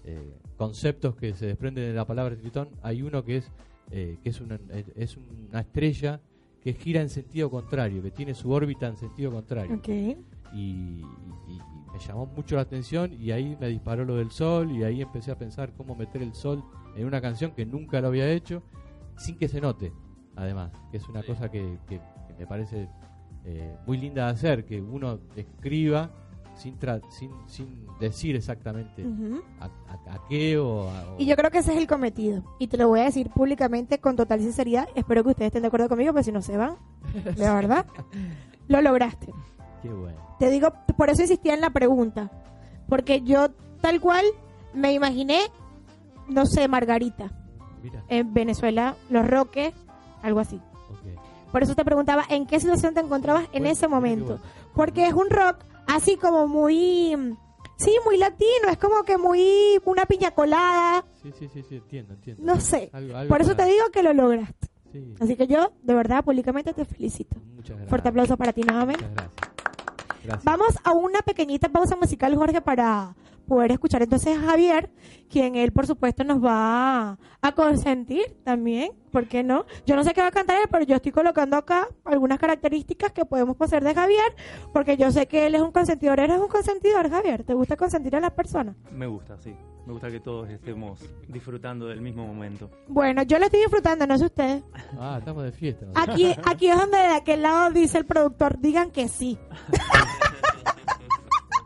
[0.03, 3.51] eh, conceptos que se desprenden de la palabra Tritón, hay uno que es,
[3.91, 4.59] eh, que es, una,
[4.95, 6.21] es una estrella
[6.61, 9.73] que gira en sentido contrario, que tiene su órbita en sentido contrario
[10.53, 11.01] y, y-
[11.47, 11.59] y
[11.91, 15.31] me llamó mucho la atención y ahí me disparó lo del sol y ahí empecé
[15.31, 16.63] a pensar cómo meter el sol
[16.95, 18.63] en una canción que nunca lo había hecho
[19.17, 19.91] sin que se note
[20.35, 21.27] además que es una Sí.
[21.27, 22.87] cosa que, que- que me parece
[23.45, 26.09] eh, muy linda de hacer que uno escriba
[26.55, 29.05] sin, tra- sin, sin decir exactamente
[29.59, 32.43] a, a- a qué o, a- o- Y yo creo que ese es el cometido.
[32.59, 34.87] Y te lo voy a decir públicamente con total sinceridad.
[34.95, 36.75] Espero que ustedes estén de acuerdo conmigo, pero si no se van,
[37.13, 37.85] de verdad,
[38.67, 39.33] lo lograste.
[39.81, 42.29] qué bueno Te digo, por eso insistía en la pregunta.
[42.87, 43.49] Porque yo,
[43.81, 44.25] tal cual,
[44.73, 45.39] me imaginé,
[46.27, 47.31] no sé, Margarita,
[47.81, 49.73] mira en Venezuela, Los Roques,
[50.21, 50.59] algo así.
[51.51, 54.25] Por eso te preguntaba, ¿en qué situación te encontrabas en Bueno, ese momento?
[54.25, 54.41] bueno.
[54.73, 57.35] Porque es un rock así como muy...
[57.77, 62.13] Sí, muy latino, es como que muy una piña colada, sí sí sí sí entiendo
[62.13, 62.89] entiendo no sé.
[62.93, 64.67] Algo- algo Por eso para- te digo que lo lograste.
[64.91, 67.35] sí, Así que yo, de verdad, públicamente te felicito.
[67.55, 69.03] muchas gracias Fuerte aplauso para ti nuevamente.
[69.03, 69.53] muchas gracias
[70.23, 70.43] Gracias.
[70.45, 73.13] Vamos a una pequeñita pausa musical, Jorge, para
[73.47, 74.89] poder escuchar entonces a Javier,
[75.29, 78.91] quien él, por supuesto, nos va a consentir también.
[79.11, 79.65] ¿Por qué no?
[79.85, 83.11] Yo no sé qué va a cantar él, pero yo estoy colocando acá algunas características
[83.11, 84.35] que podemos poseer de Javier,
[84.73, 86.19] porque yo sé que él es un consentidor.
[86.19, 87.43] ¿Eres un consentidor, Javier?
[87.43, 88.75] ¿Te gusta consentir a las personas?
[88.91, 89.55] Me gusta, sí.
[89.85, 92.69] Me gusta que todos estemos disfrutando del mismo momento.
[92.87, 94.63] Bueno, yo lo estoy disfrutando, no sé ustedes.
[94.97, 95.85] Ah, estamos de fiesta.
[95.85, 95.91] ¿no?
[95.95, 99.37] Aquí, aquí es donde de aquel lado dice el productor, digan que sí.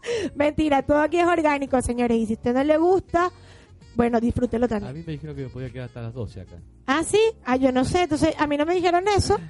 [0.36, 2.18] Mentira, todo aquí es orgánico, señores.
[2.18, 3.32] Y si a usted no le gusta,
[3.95, 4.93] bueno, disfrútelo A también.
[4.93, 6.55] mí me dijeron que me podía quedar hasta las 12 acá.
[6.86, 7.20] Ah, sí.
[7.45, 8.03] Ah, yo no sé.
[8.03, 9.38] Entonces, a mí no me dijeron eso.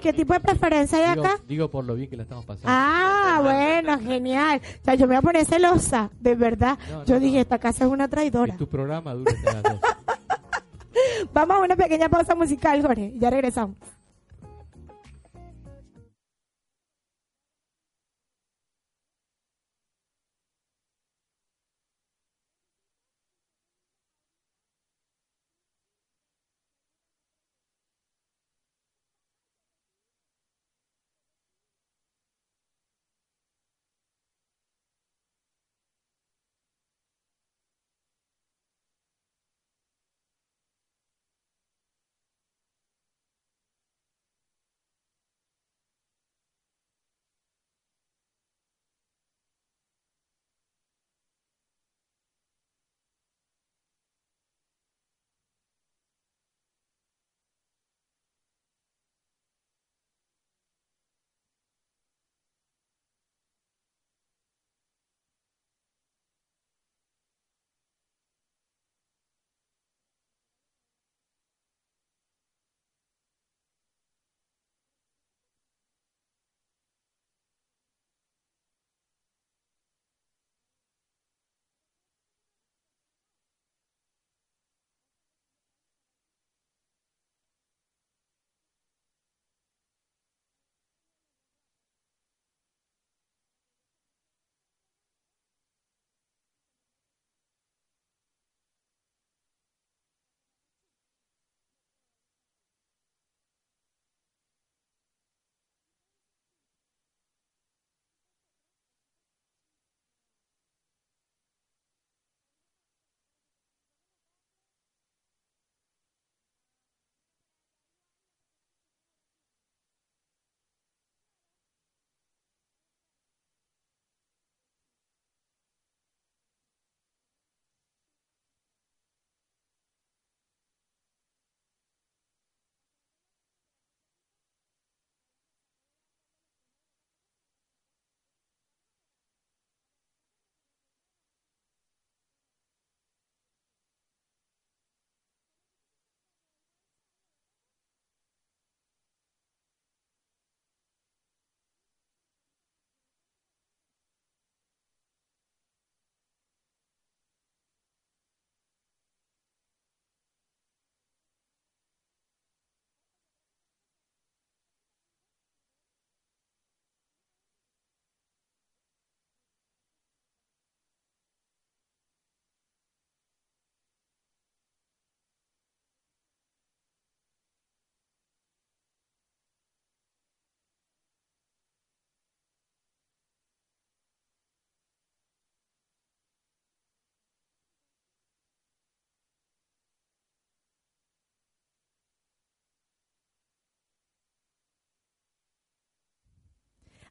[0.00, 1.42] ¿Qué tipo de preferencia hay Digo, acá?
[1.46, 2.68] digo por lo bien que la estamos pasando.
[2.70, 4.60] Ah, bueno, genial.
[4.80, 6.78] O sea, yo me voy a poner celosa, de verdad.
[6.90, 7.40] No, no, yo dije, no.
[7.42, 8.56] esta casa es una traidora.
[8.56, 9.80] Tu programa dure hasta las 12.
[11.32, 13.12] Vamos a una pequeña pausa musical, Jorge.
[13.16, 13.76] Ya regresamos.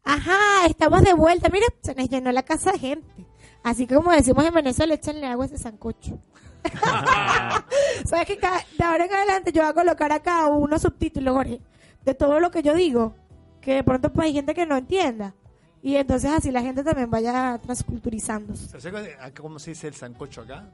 [0.06, 1.50] Ajá, estamos de vuelta.
[1.50, 3.26] Mira, se nos llenó la casa de gente.
[3.64, 6.20] Así que como decimos en Venezuela, échenle agua a ese sancocho.
[8.06, 11.62] ¿Sabes que cada- de ahora en adelante yo voy a colocar acá unos subtítulos, Jorge,
[12.04, 13.16] de todo lo que yo digo,
[13.62, 15.34] que de pronto pues hay gente que no entienda.
[15.82, 18.68] Y entonces así la gente también vaya transculturizándose.
[18.80, 20.68] ¿Sabes cómo se dice el sancocho acá?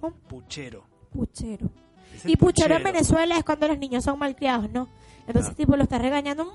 [0.00, 0.14] ¿Cómo?
[0.28, 0.84] Puchero.
[1.12, 1.68] Puchero.
[2.24, 4.88] Y puchero en Venezuela es cuando los niños son malcriados, ¿no?
[5.26, 5.56] Entonces Ah.
[5.56, 6.44] tipo lo está regañando.
[6.46, 6.48] "Mm".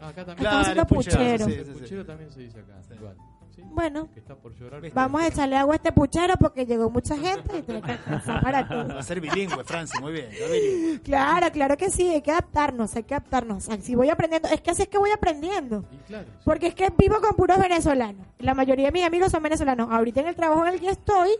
[0.00, 0.38] Acá también.
[0.46, 1.44] Estamos haciendo puchero.
[1.46, 1.78] sí, El sí, sí.
[1.80, 2.94] puchero también se dice acá.
[2.94, 3.16] igual.
[3.54, 3.60] ¿Sí?
[3.66, 4.82] Bueno, está por llorar.
[4.94, 8.40] Vamos a echarle agua a este puchero porque llegó mucha gente y tiene que alcanzar
[8.42, 10.30] para Va a ser bilingüe, Franci, muy bien.
[10.30, 11.00] bilingüe.
[11.02, 13.64] Claro, claro que sí, hay que adaptarnos, hay que adaptarnos.
[13.82, 15.84] Si voy aprendiendo, es que así es que voy aprendiendo.
[15.92, 16.24] Y claro.
[16.30, 16.38] sí.
[16.46, 18.26] Porque es que vivo con puros venezolanos.
[18.38, 19.90] La mayoría de mis amigos son venezolanos.
[19.90, 21.30] Ahorita en el trabajo en el que estoy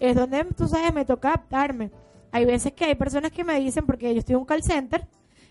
[0.00, 1.90] es donde, tú sabes, me toca adaptarme.
[2.32, 5.06] Hay veces que hay personas que me dicen, porque yo estoy en un call center,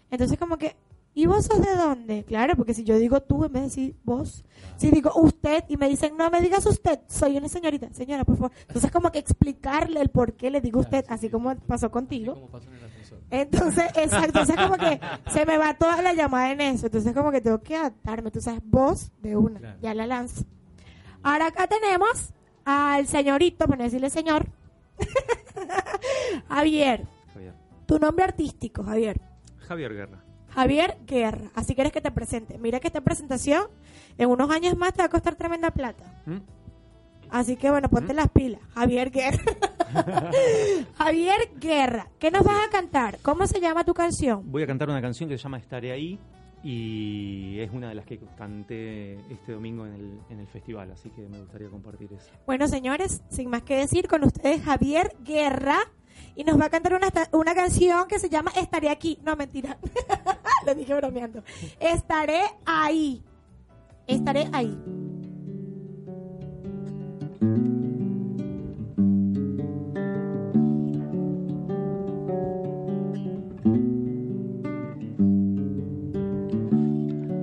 [0.10, 0.76] entonces como que,
[1.18, 2.24] ¿y vos sos de dónde?
[2.26, 4.46] Claro, porque si yo digo tú en vez de decir vos,
[4.78, 8.36] si digo usted y me dicen, no me digas usted, soy una señorita, señora, por
[8.38, 8.52] favor.
[8.68, 11.32] Entonces como que explicarle el por qué le digo usted, así sí.
[11.32, 12.36] como pasó contigo.
[12.36, 13.20] como pasó en el ascensor.
[13.32, 15.00] Entonces, exacto, entonces como que
[15.32, 16.86] se me va toda la llamada en eso.
[16.86, 19.80] Entonces como que tengo que adaptarme, tú sabes, voz de una, Claro.
[19.82, 20.46] ya la lanzo.
[21.24, 22.32] Ahora acá tenemos
[22.64, 24.46] al señorito, para no decirle señor,
[26.48, 27.54] Javier, Javier.
[27.88, 29.20] tu nombre artístico, Javier.
[29.68, 30.27] Javier Guerra.
[30.58, 32.58] Javier Guerra, así quieres que te presente.
[32.58, 33.66] Mira que esta presentación
[34.18, 36.20] en unos años más te va a costar tremenda plata.
[36.26, 36.38] ¿Mm?
[37.30, 38.60] Así que bueno, ponte las pilas.
[38.74, 39.44] Javier Guerra.
[40.98, 43.20] Javier Guerra, ¿qué nos vas a cantar?
[43.22, 44.52] ¿Cómo se llama tu canción?
[44.52, 46.18] Voy a cantar una canción que se llama Estaré ahí
[46.64, 51.12] y es una de las que canté este domingo en el, en el festival, así
[51.12, 52.32] que me gustaría compartir eso.
[52.48, 55.78] Bueno, señores, sin más que decir, con ustedes Javier Guerra
[56.36, 59.20] y nos va a cantar una, una canción que se llama Estaré aquí.
[59.24, 59.78] No, mentira.
[60.68, 61.42] Lo dije bromeando.
[61.80, 63.24] Estaré ahí.
[64.06, 64.78] Estaré ahí.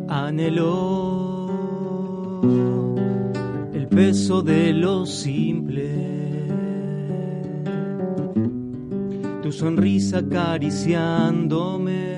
[0.06, 1.48] Anheló
[3.72, 5.88] el peso de lo simple,
[9.42, 12.13] tu sonrisa acariciándome.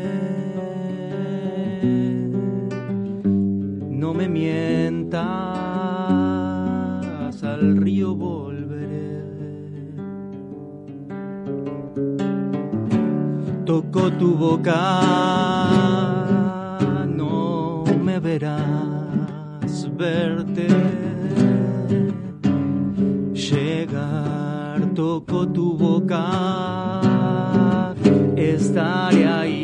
[7.43, 9.23] Al río volveré.
[13.65, 15.01] Tocó tu boca,
[17.07, 20.67] no me verás verte.
[23.33, 26.25] Llegar, tocó tu boca,
[28.37, 29.56] estaré ahí,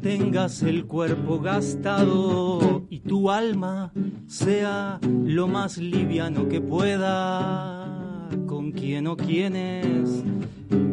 [0.00, 3.92] tengas el cuerpo gastado y tu alma
[4.26, 10.24] sea lo más liviano que pueda, con quien o quienes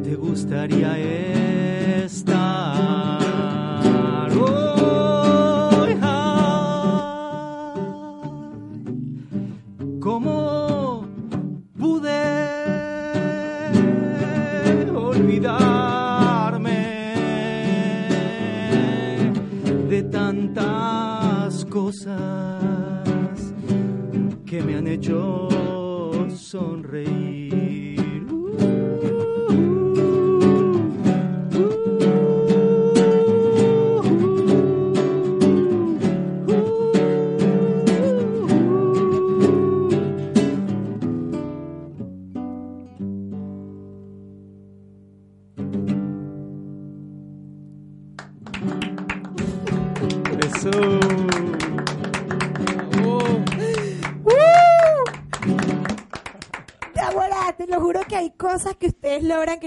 [0.03, 0.97] te gustaría
[2.03, 3.21] estar.
[4.31, 4.66] Hoy,
[25.07, 27.36] hecho sonreír?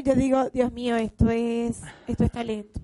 [0.02, 2.80] Que yo digo, Dios mío, esto es, esto es talento.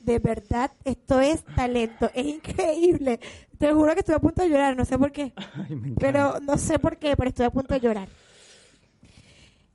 [0.00, 2.10] De verdad, esto es talento.
[2.14, 3.20] Es increíble.
[3.58, 5.32] Te juro que estoy a punto de llorar, no sé por qué.
[5.54, 5.94] Ay.
[5.98, 8.08] Pero no sé por qué, pero estoy a punto de llorar.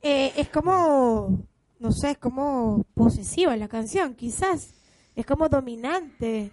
[0.02, 1.46] Eh, es como,
[1.78, 4.74] no sé, es como posesiva la canción, quizás.
[5.14, 6.50] Es como dominante.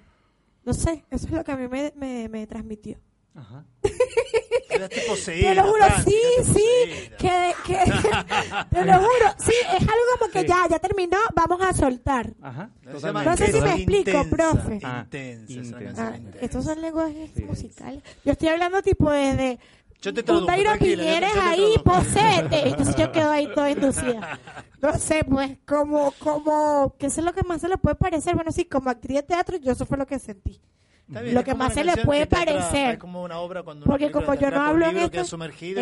[0.64, 2.98] No sé, eso es lo que a mí me, me, me transmitió.
[3.36, 3.66] Ajá.
[5.08, 5.50] Poseída.
[5.50, 6.22] Te lo juro, sí,
[6.54, 7.78] sí, que, que-
[8.72, 10.48] te lo juro, sí, es algo como que Sí.
[10.48, 12.34] ya, ya terminó, vamos a soltar.
[12.42, 12.70] Ajá.
[12.84, 13.00] No
[13.38, 14.74] sé si me intensa, explico, profe.
[14.76, 15.78] Intensa, Ah, intensa.
[15.80, 16.40] canción Ah, intensa.
[16.46, 17.44] estos son lenguajes Sí.
[17.44, 18.02] musicales.
[18.26, 19.60] Yo estoy hablando tipo desde
[20.02, 22.70] Yo te traduzco, Piñeres ahí, posete.
[22.70, 24.40] Entonces yo quedo ahí toda inducida.
[24.82, 28.34] No sé, pues, como, como, ¿qué es lo que más se le puede parecer?
[28.34, 30.60] Bueno, sí, como actriz de teatro, yo eso fue lo que sentí.
[31.08, 32.92] Bien, Lo que más se le puede parecer.
[32.92, 35.20] Es como una obra cuando una Porque como yo no hablo en este...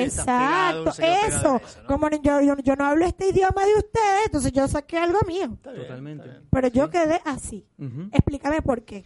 [0.03, 1.03] Exacto, eso.
[1.03, 1.87] a eso, ¿no?
[1.87, 5.57] Como yo, yo, yo no hablo este idioma de ustedes, entonces yo saqué algo mío.
[5.63, 6.29] Bien, Totalmente.
[6.49, 7.65] Pero yo quedé así.
[8.11, 9.05] Explícame por qué.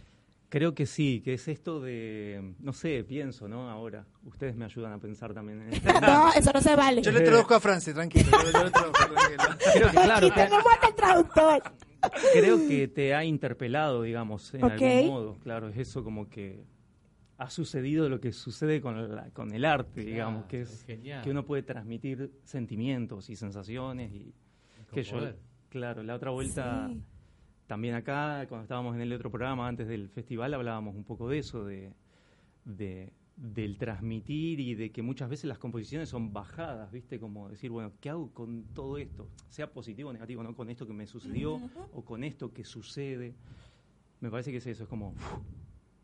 [0.54, 3.68] Creo que sí, que es esto de, no sé, pienso, ¿no?
[3.68, 5.88] Ahora, ustedes me ayudan a pensar también en esto.
[6.00, 7.02] No, eso no se vale.
[7.02, 8.30] Yo le traduzco a Francis, tranquilo.
[8.30, 9.44] Yo, yo le traduzco, tranquilo.
[9.72, 11.62] Creo que, claro, Y hasta el traductor.
[12.32, 15.34] creo que te ha interpelado, digamos, en algún modo.
[15.42, 16.62] Claro, es eso como que
[17.36, 21.24] ha sucedido lo que sucede con, la- con el arte, digamos, que es es genial.
[21.24, 24.32] que uno puede transmitir sentimientos y sensaciones y
[24.92, 25.18] que yo,
[25.68, 27.02] claro, la otra vuelta Sí.
[27.66, 31.38] También acá, cuando estábamos en el otro programa antes del festival, hablábamos un poco de
[31.38, 31.92] eso, de,
[32.64, 37.18] de- del transmitir y de que muchas veces las composiciones son bajadas, ¿viste?
[37.18, 39.28] Como decir, bueno, ¿qué hago con todo esto?
[39.48, 40.54] Sea positivo o negativo, ¿no?
[40.54, 41.58] Con esto que me sucedió
[41.92, 43.34] o con esto que sucede.
[44.20, 45.14] Me parece que es eso, es como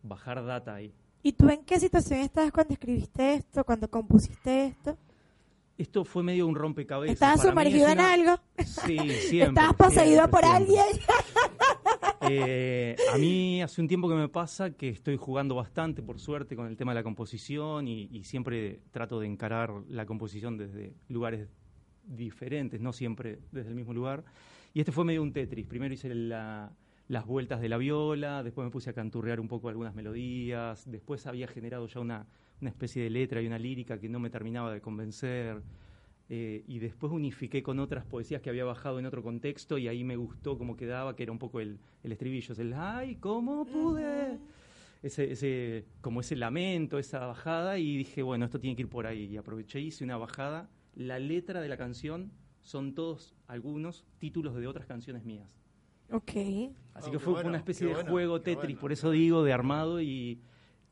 [0.03, 0.93] bajar data ahí.
[1.23, 4.97] ¿Y tú en qué situación estabas cuando escribiste esto, cuando compusiste esto?
[5.81, 7.15] Esto fue medio un rompecabezas.
[7.15, 8.39] ¿Estabas es sumergido en algo?
[8.59, 9.63] Sí, siempre.
[9.65, 10.85] ¿Estabas poseído por alguien?
[12.29, 16.55] Eh, a mí hace un tiempo que me pasa que estoy jugando bastante, por suerte,
[16.55, 20.93] con el tema de la composición y, y siempre trato de encarar la composición desde
[21.09, 21.49] lugares
[22.05, 24.23] diferentes, no siempre desde el mismo lugar.
[24.75, 25.67] Y este fue medio un Tetris.
[25.67, 26.71] Primero hice la-
[27.09, 31.27] las vueltas de la viola, después me puse a canturrear un poco algunas melodías, después
[31.27, 32.27] había generado ya una,
[32.61, 35.63] una especie de letra y una lírica que no me terminaba de convencer.
[36.29, 40.05] Eh, y después unifiqué con otras poesías que había bajado en otro contexto y ahí
[40.05, 43.65] me gustó cómo quedaba, que era un poco el, el estribillo, es el ¡ay, cómo
[43.65, 44.39] pude!
[45.03, 49.07] Ese, ese, como ese lamento, esa bajada, y dije, bueno, esto tiene que ir por
[49.07, 49.25] ahí.
[49.25, 50.69] Y aproveché y hice una bajada.
[50.95, 52.31] La letra de la canción
[52.61, 55.49] son todos, algunos, títulos de otras canciones mías.
[56.13, 56.31] Ok.
[56.95, 58.81] Así Oh, que fue bueno, una especie de bueno, juego Tetris, bueno.
[58.81, 60.39] por eso digo, de armado y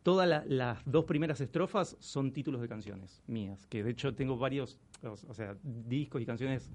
[0.08, 4.38] todas la- las dos primeras estrofas son títulos de canciones mías, que de hecho tengo
[4.38, 6.72] varios, o, sea, discos y canciones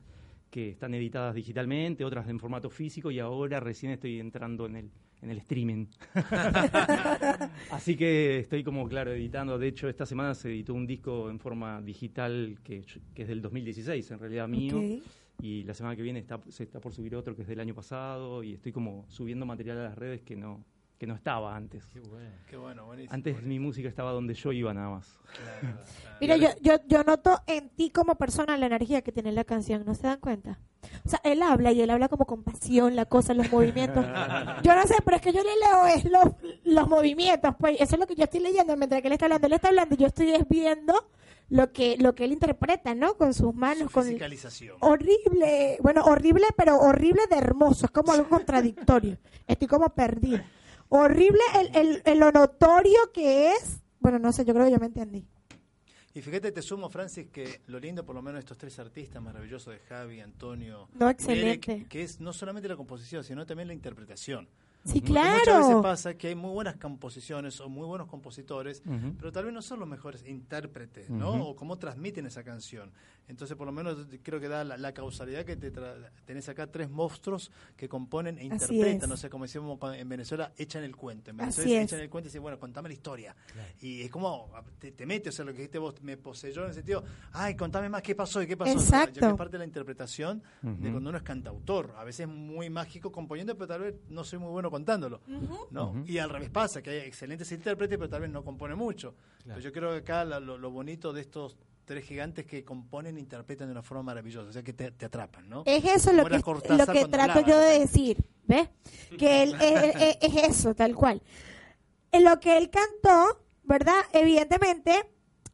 [0.51, 4.91] que están editadas digitalmente, otras en formato físico y ahora recién estoy entrando en el
[5.23, 5.85] en el streaming.
[7.71, 11.39] Así que estoy como claro editando, de hecho esta semana se editó un disco en
[11.39, 14.77] forma digital que, que es del 2016, en realidad mío.
[14.77, 15.01] Ok.
[15.41, 17.73] Y la semana que viene está, se está por subir otro que es del año
[17.73, 20.63] pasado y estoy como subiendo material a las redes que no,
[21.03, 21.85] que no estaba antes.
[21.87, 22.29] Qué bueno.
[22.49, 23.13] Qué bueno, buenísimo.
[23.13, 25.19] Antes mi música estaba donde yo iba nada más.
[25.33, 25.77] Claro, claro.
[26.21, 29.83] Mira, yo, yo, yo noto en ti como persona la energía que tiene la canción,
[29.85, 30.59] ¿no se dan cuenta?
[31.05, 34.05] O sea, él habla y él habla como con pasión, la cosa, los movimientos.
[34.63, 36.23] Yo no sé, pero es que yo le leo es los,
[36.63, 39.47] los movimientos, pues eso es lo que yo estoy leyendo mientras que él está hablando.
[39.47, 40.93] Él está hablando y yo estoy es viendo
[41.49, 43.15] lo que, lo que él interpreta, ¿no?
[43.15, 44.17] Con sus manos, con el-
[44.79, 49.17] horrible, bueno, horrible, pero horrible de hermoso, es como algo contradictorio.
[49.47, 50.45] Estoy como perdida.
[50.89, 54.79] Horrible el, el, el lo notorio que es, bueno, no sé, yo creo que yo
[54.79, 55.25] me entendí.
[56.15, 59.19] Y fíjate, te sumo, Francis, que lo lindo, por lo menos, de estos tres artistas
[59.21, 61.71] maravillosos de Javi, Antonio, No, excelente.
[61.71, 64.47] Eric, que es no solamente la composición, sino también la interpretación.
[64.85, 65.81] Sí, Porque Muchas veces claro.
[65.81, 68.83] pasa que hay muy buenas composiciones o muy buenos compositores,
[69.17, 71.47] pero tal vez no son los mejores intérpretes, ¿no?
[71.47, 72.91] O cómo transmiten esa canción.
[73.27, 76.67] Entonces, por lo menos creo que da la, la causalidad que te tra- tenés acá
[76.67, 79.09] tres monstruos que componen e interpretan.
[79.09, 81.31] No sé, como decíamos en Venezuela, echan el cuento.
[81.31, 81.87] En Así Venezuela es.
[81.87, 83.35] echan el cuento y dicen, bueno, contame la historia.
[83.81, 86.69] Y es como, te, te mete, o sea, lo que dijiste vos, me poseyó en
[86.69, 88.77] el sentido, ay, contame más qué pasó y qué pasó.
[88.77, 89.19] O sea, Exacto.
[89.21, 91.93] ya que es parte de la interpretación de cuando uno es cantautor.
[91.97, 95.21] A veces es muy mágico componiendo, pero tal vez no soy muy bueno contándolo.
[95.71, 96.03] ¿no?
[96.05, 99.15] Y al revés pasa, que hay excelentes intérpretes, pero tal vez no compone mucho.
[99.45, 103.17] Pero yo creo que acá la- lo, lo bonito de estos tres gigantes que componen
[103.17, 105.63] e interpretan de una forma maravillosa, o sea que te, te atrapan, ¿no?
[105.65, 106.37] Es eso lo que,
[106.77, 108.69] lo que trato hablaba, yo de decir, ¿ves?
[109.17, 111.21] Que él, es, es- es eso, tal cual.
[112.11, 114.01] En lo que él cantó, ¿verdad?
[114.13, 115.05] Evidentemente,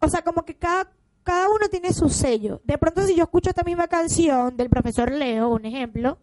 [0.02, 0.92] o sea, como que cada,
[1.24, 2.62] cada uno tiene su sello.
[2.64, 6.20] De pronto, si yo escucho esta misma canción del profesor Leo, un ejemplo,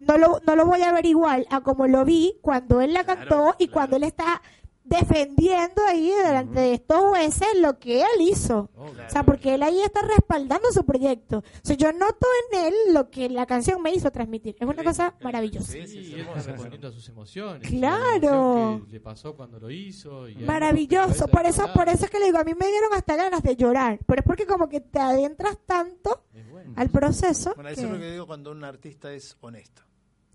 [0.00, 3.04] no lo, no lo voy a ver igual a como lo vi cuando él la
[3.04, 4.42] cantó y cuando él está
[4.84, 8.70] defendiendo ahí delante de estos jueces lo que él hizo.
[8.76, 11.38] Oh, O sea, porque él ahí está respaldando su proyecto.
[11.38, 14.56] O sea, yo noto en él lo que la canción me hizo transmitir.
[14.60, 15.72] Es una cosa maravillosa.
[15.72, 17.68] Sí, sí, Sí, él está respondiendo a sus emociones.
[17.68, 18.82] Claro.
[18.86, 20.28] Que le pasó cuando lo hizo.
[20.28, 21.26] y- Maravilloso.
[21.28, 23.56] Por eso, por eso es que le digo, a mí me dieron hasta ganas de
[23.56, 23.98] llorar.
[24.06, 26.72] Pero es porque como que te adentras tanto bueno.
[26.76, 27.52] al proceso.
[27.54, 29.82] Bueno, eso que- es lo que digo cuando un artista es honesto.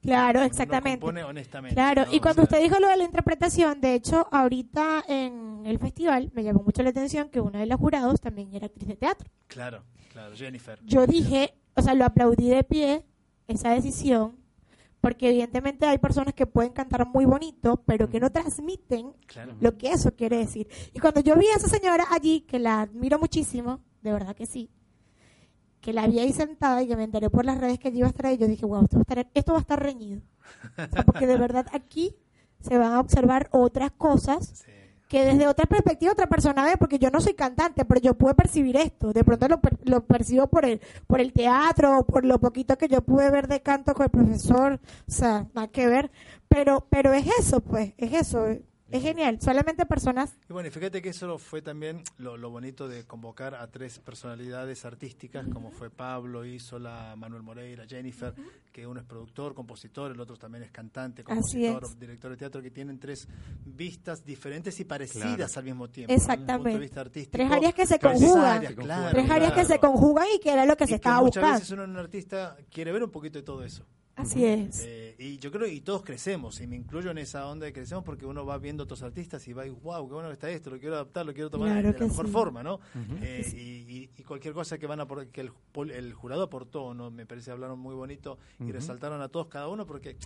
[0.02, 1.00] Claro, Uno exactamente.
[1.00, 1.76] compone honestamente.
[1.76, 2.14] Claro, ¿no?
[2.14, 5.78] y cuando O sea, usted dijo lo de la interpretación, de hecho, ahorita en el
[5.80, 8.95] festival me llamó mucho la atención que una de los jurados también era actriz de
[8.95, 9.30] teatro.
[9.47, 9.84] Claro,
[10.14, 10.80] claro, Jennifer.
[10.86, 13.04] Yo dije, o sea, lo aplaudí de pie,
[13.47, 14.38] esa decisión,
[15.02, 19.54] porque evidentemente hay personas que pueden cantar muy bonito, pero que no transmiten Claro.
[19.60, 20.68] lo que eso quiere decir.
[20.93, 24.45] Y cuando yo vi a esa señora allí, que la admiro muchísimo, de verdad que
[24.45, 24.70] sí,
[25.82, 28.09] que la vi ahí sentada y que me enteré por las redes que iba a
[28.09, 30.21] estar ahí, yo dije, wow, esto va a estar, esto va a estar reñido.
[30.77, 32.15] O sea, porque de verdad aquí
[32.59, 34.71] se van a observar otras cosas Sí.
[35.07, 38.36] que desde otra perspectiva otra persona ve, porque yo no soy cantante, pero yo pude
[38.36, 39.11] percibir esto.
[39.13, 42.77] De pronto lo, per- lo percibo por el, por el teatro, o por lo poquito
[42.77, 44.73] que yo pude ver de canto con el profesor,
[45.07, 46.11] o sea, nada que ver.
[46.47, 48.45] Pero, pero es eso, pues, es eso.
[48.91, 49.39] Es genial.
[49.41, 53.55] Solamente personas Y bueno, y fíjate que eso fue también lo, lo bonito de convocar
[53.55, 58.33] a tres personalidades artísticas, como fue Pablo, Isola, Manuel Moreira, Jennifer,
[58.71, 61.99] que uno es productor, compositor, el otro también es cantante, compositor, es.
[61.99, 63.27] director de teatro, que tienen tres
[63.65, 65.53] vistas diferentes y parecidas Claro.
[65.59, 66.13] al mismo tiempo.
[66.13, 66.19] ¿no?
[66.19, 66.79] Desde el punto de Exactamente.
[66.79, 67.31] vista artístico.
[67.37, 68.45] Tres áreas que se conjugan.
[68.57, 71.21] áreas, claro, tres áreas que se conjugan y que era lo que Y se estaba
[71.21, 71.59] muchas buscando.
[71.59, 73.85] veces uno en un artista quiere ver un poquito de todo eso.
[74.20, 74.84] Así es.
[74.86, 78.03] Eh, y yo creo y todos crecemos, y me incluyo en esa onda de crecemos
[78.03, 80.70] porque uno va viendo otros artistas y va y wow, qué bueno que está esto,
[80.70, 82.32] lo quiero adaptar, lo quiero tomar Claro de que la mejor sí.
[82.32, 82.80] forma, ¿no?
[83.22, 86.43] Eh, y, y- y cualquier cosa que van a por- que el, pol- el jurado
[86.43, 87.09] aportó, ¿no?
[87.11, 90.17] Me parece hablaron muy bonito y resaltaron a todos cada uno porque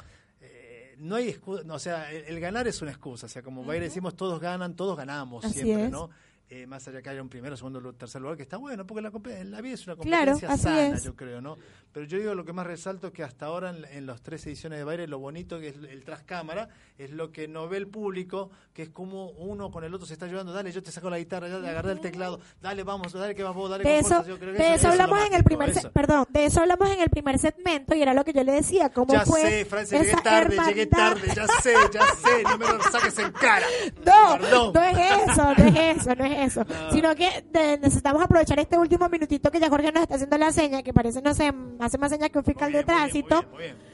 [0.42, 3.42] eh, no hay excusa, no, o sea, el, el ganar es una excusa, o sea,
[3.42, 5.92] como Baile decimos, todos ganan, todos ganamos Así siempre, es.
[5.92, 6.10] ¿no?
[6.56, 9.10] Eh, más allá que haya un primero, segundo, tercer lugar, que está bueno, porque la,
[9.46, 11.58] la vida es una competencia sana, yo creo, ¿no?
[11.92, 14.46] Pero yo digo lo que más resalto es que hasta ahora en, en las tres
[14.46, 17.78] ediciones de baile, lo bonito que es el tras cámara, es lo que no ve
[17.78, 20.92] el público, que es como uno con el otro se está ayudando, dale, yo te
[20.92, 23.84] saco la guitarra, ya te agarré el teclado, dale, vamos, dale que vas vos, dale
[23.84, 24.28] De eso, fuerza.
[24.30, 27.02] Yo creo que de eso hablamos en el primer, se- perdón, de eso hablamos en
[27.02, 30.00] el primer segmento y era lo que yo le decía, cómo Ya fue sé, Francia,
[30.04, 33.66] llegué tarde, llegué tarde, ya sé, ya sé, no me lo saques en cara.
[34.06, 34.72] No, Perdón.
[34.74, 34.98] no es
[35.32, 36.43] eso, no es eso, no es eso.
[36.92, 40.52] Sino que de- necesitamos aprovechar este último minutito que ya Jorge nos está haciendo la
[40.52, 43.44] seña, que parece, no sé, hace más señas que un fiscal de tránsito.
[43.52, 43.94] muy bien, muy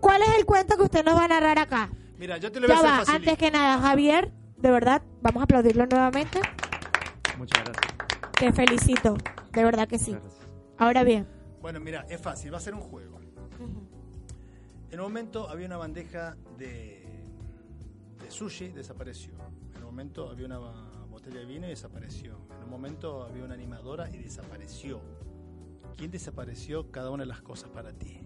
[0.00, 1.90] ¿Cuál es el cuento que usted nos va a narrar acá?
[2.18, 3.30] Mira, yo te lo voy Ya a va, hacer facilito.
[3.30, 6.40] antes que nada, Javier, de verdad, vamos a aplaudirlo nuevamente.
[7.36, 7.94] Muchas gracias.
[8.38, 9.16] Te felicito,
[9.52, 10.16] de verdad que sí.
[10.78, 11.26] Ahora bien,
[11.60, 13.18] Bueno, mira, es fácil, va a ser un juego.
[14.90, 17.04] En un momento había una bandeja de,
[18.22, 19.32] de sushi, desapareció.
[19.74, 20.58] En un momento había una
[21.28, 22.38] botella de vino y desapareció.
[22.56, 25.00] En un momento había una animadora y desapareció.
[25.96, 28.20] ¿Quién desapareció cada una de las cosas para ti?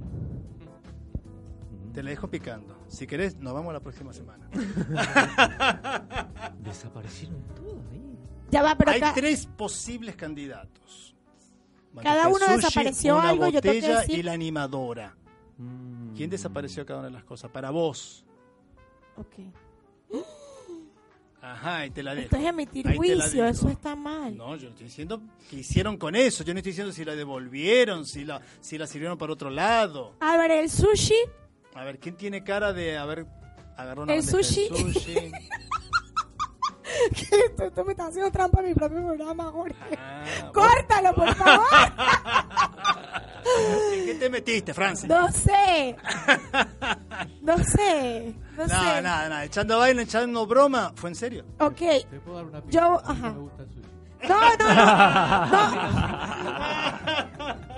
[1.92, 2.78] Te la dejo picando.
[2.88, 4.48] Si querés, nos vamos la próxima semana.
[6.60, 8.18] Desaparecieron todos ahí.
[8.50, 11.14] ya va, pero Hay acá, tres posibles candidatos.
[12.02, 15.14] Cada uno sushi, desapareció una algo, yo tengo que botella decir- y la animadora.
[15.58, 16.14] Mm.
[16.14, 17.50] ¿Quién desapareció cada una de las cosas?
[17.50, 18.24] Para vos.
[19.16, 19.34] Ok.
[21.42, 22.26] Ajá, y te la dejo.
[22.26, 24.36] Esto es emitir Ahí juicio, eso está mal.
[24.36, 25.20] No, yo no estoy diciendo
[25.50, 26.44] que hicieron con eso.
[26.44, 30.14] Yo no estoy diciendo si la devolvieron, si la, si la sirvieron para otro lado.
[30.20, 31.16] A ver, el sushi,
[31.74, 33.26] A ver, ¿quién tiene cara de haber
[33.76, 35.32] agarrado una El bandeja de sushi.
[37.46, 39.98] esto, esto me está haciendo trampa a mi propio programa, Jorge.
[39.98, 41.66] Ah, Córtalo, por favor.
[43.94, 45.08] ¿En qué te metiste, Francis?
[45.08, 45.96] No sé.
[47.42, 48.34] No sé.
[48.56, 49.02] No nada, sé.
[49.02, 49.44] nada, nada.
[49.44, 50.92] Echando baile, echando broma.
[50.94, 51.44] ¿Fue en serio?
[51.58, 51.76] Ok.
[51.78, 52.80] ¿Te puedo dar una pista?
[52.80, 53.30] Yo- no ajá.
[53.32, 53.68] me gusta el.
[54.28, 55.46] No, no, no.
[55.46, 55.72] no.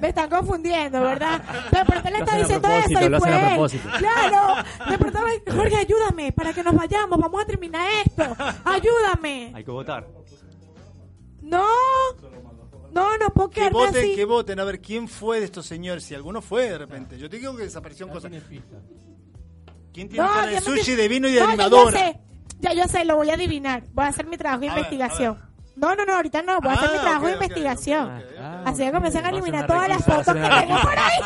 [0.00, 1.42] Me están confundiendo, ¿verdad?
[1.70, 3.04] Pero ¿por qué le está diciendo eso?
[3.04, 3.88] Y propósito.
[3.98, 4.54] Claro.
[4.88, 5.18] De pronto,
[5.52, 7.18] Jorge, ayúdame para que nos vayamos.
[7.18, 8.24] Vamos a terminar esto.
[8.64, 9.52] Ayúdame.
[9.54, 10.06] Hay que votar.
[11.42, 11.66] No.
[12.92, 14.14] No, no puedo Que voten, así.
[14.14, 14.60] que voten.
[14.60, 16.04] A ver, ¿quién fue de estos señores?
[16.04, 17.18] Si alguno fue de repente.
[17.18, 18.30] Yo te digo que desapareció Ya cosas.
[19.92, 21.90] ¿Quién tiene No, cara de ya me sushi, de vino y de No, animadora?
[21.98, 22.20] Ya yo sé.
[22.60, 23.82] Ya yo sé, lo voy a adivinar.
[23.92, 25.34] Voy a hacer mi trabajo de A investigación.
[25.34, 25.47] ver.
[25.78, 26.60] No, no, no, ahorita no.
[26.60, 28.22] Voy a hacer mi Ah, trabajo de investigación.
[28.64, 31.20] Así que comienzan a eliminar todas las fotos que tengo por ahí.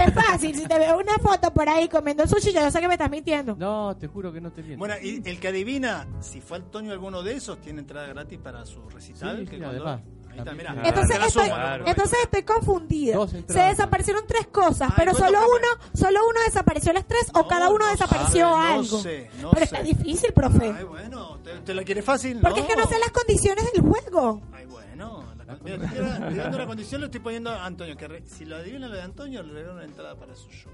[0.06, 2.94] es fácil, si te veo una foto por ahí comiendo sushi, yo sé que me
[2.94, 3.56] estás mintiendo.
[3.56, 4.78] No, te juro que no te miento.
[4.78, 8.64] Bueno, y el que adivina si fue Antonio alguno de esos, tiene entrada gratis para
[8.66, 9.38] su recital.
[9.38, 10.00] Sí, que sí, cuando- además.
[10.06, 10.72] Ahí está, mirá.
[10.72, 10.88] Claro.
[10.88, 11.86] Entonces la estoy, ¿no?
[11.86, 13.26] entonces estoy confundida.
[13.48, 17.46] Se desaparecieron tres cosas, Ay, pero ¿cuánto solo uno, solo uno desapareció las tres o
[17.46, 18.98] cada uno no desapareció sabe, no algo.
[19.00, 19.74] sé, no pero sé.
[19.76, 20.74] está difícil, profe.
[20.76, 22.38] Ay, bueno, ¿te, te la quiere fácil?
[22.40, 24.42] porque es que no sé las condiciones del juego.
[24.52, 25.24] Ay, bueno.
[25.64, 27.96] Mira, estoy dando la condición, le estoy poniendo a Antonio.
[27.96, 30.70] Que re- si lo adivina lo de Antonio, le regalo una entrada para su show.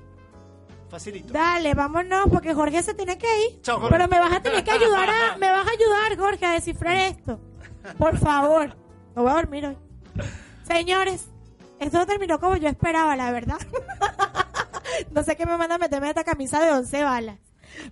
[0.91, 1.33] Facilito.
[1.33, 3.61] Dale, vámonos, porque Jorge se tiene que ir.
[3.63, 3.97] Chao, Jorge.
[3.97, 6.97] Pero me vas a tener que ayudar a, me vas a ayudar, Jorge, a descifrar
[7.11, 7.41] esto.
[7.99, 8.77] Por favor.
[9.17, 9.77] No voy a dormir hoy.
[10.65, 11.27] Señores,
[11.81, 13.57] esto terminó como yo esperaba, la verdad.
[15.11, 17.39] no sé qué me manda a meterme esta camisa de 11 balas.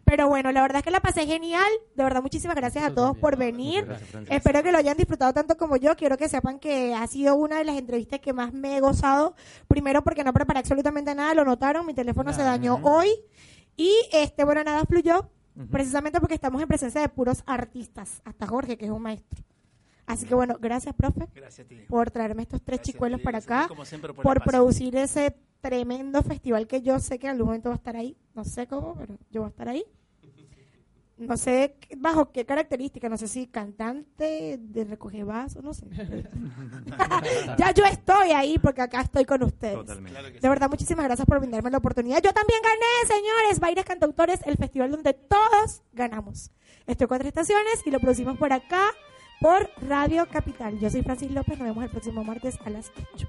[0.04, 1.70] Pero bueno, la verdad es que la pasé genial.
[1.94, 3.86] De verdad, muchísimas gracias a todos por venir.
[3.86, 4.24] Gracias.
[4.28, 5.96] Espero que lo hayan disfrutado tanto como yo.
[5.96, 9.34] Quiero que sepan que ha sido una de las entrevistas que más me he gozado.
[9.66, 13.08] Primero porque no preparé absolutamente nada, lo notaron, mi teléfono se dañó hoy.
[13.78, 15.30] Y este, bueno, nada fluyó.
[15.70, 18.20] Precisamente porque estamos en presencia de puros artistas.
[18.26, 19.42] Hasta Jorge, que es un maestro.
[20.06, 21.76] Así que bueno, gracias, profe, Gracias a ti.
[21.88, 23.68] por traerme estos tres Gracias, chicuelos sí, para ti, acá.
[23.68, 27.70] como siempre, por Por producir ese tremendo festival que yo sé que en algún momento
[27.70, 28.16] va a estar ahí.
[28.34, 29.84] No sé cómo, pero yo voy a estar ahí.
[31.16, 35.86] No sé bajo qué característica, no sé si cantante de recoger vasos, no sé.
[37.58, 39.76] ya yo estoy ahí porque acá estoy con ustedes.
[39.76, 40.10] Totalmente.
[40.10, 40.40] Claro que sí.
[40.40, 42.20] De verdad, muchísimas gracias por brindarme la oportunidad.
[42.20, 46.50] Yo también gané, señores, Baires Cantautores, el festival donde todos ganamos.
[46.86, 48.82] Estoy cuatro estaciones y lo producimos por acá,
[49.40, 50.78] por Radio Capital.
[50.78, 53.28] Yo soy Francis López, nos vemos el próximo martes a las 8.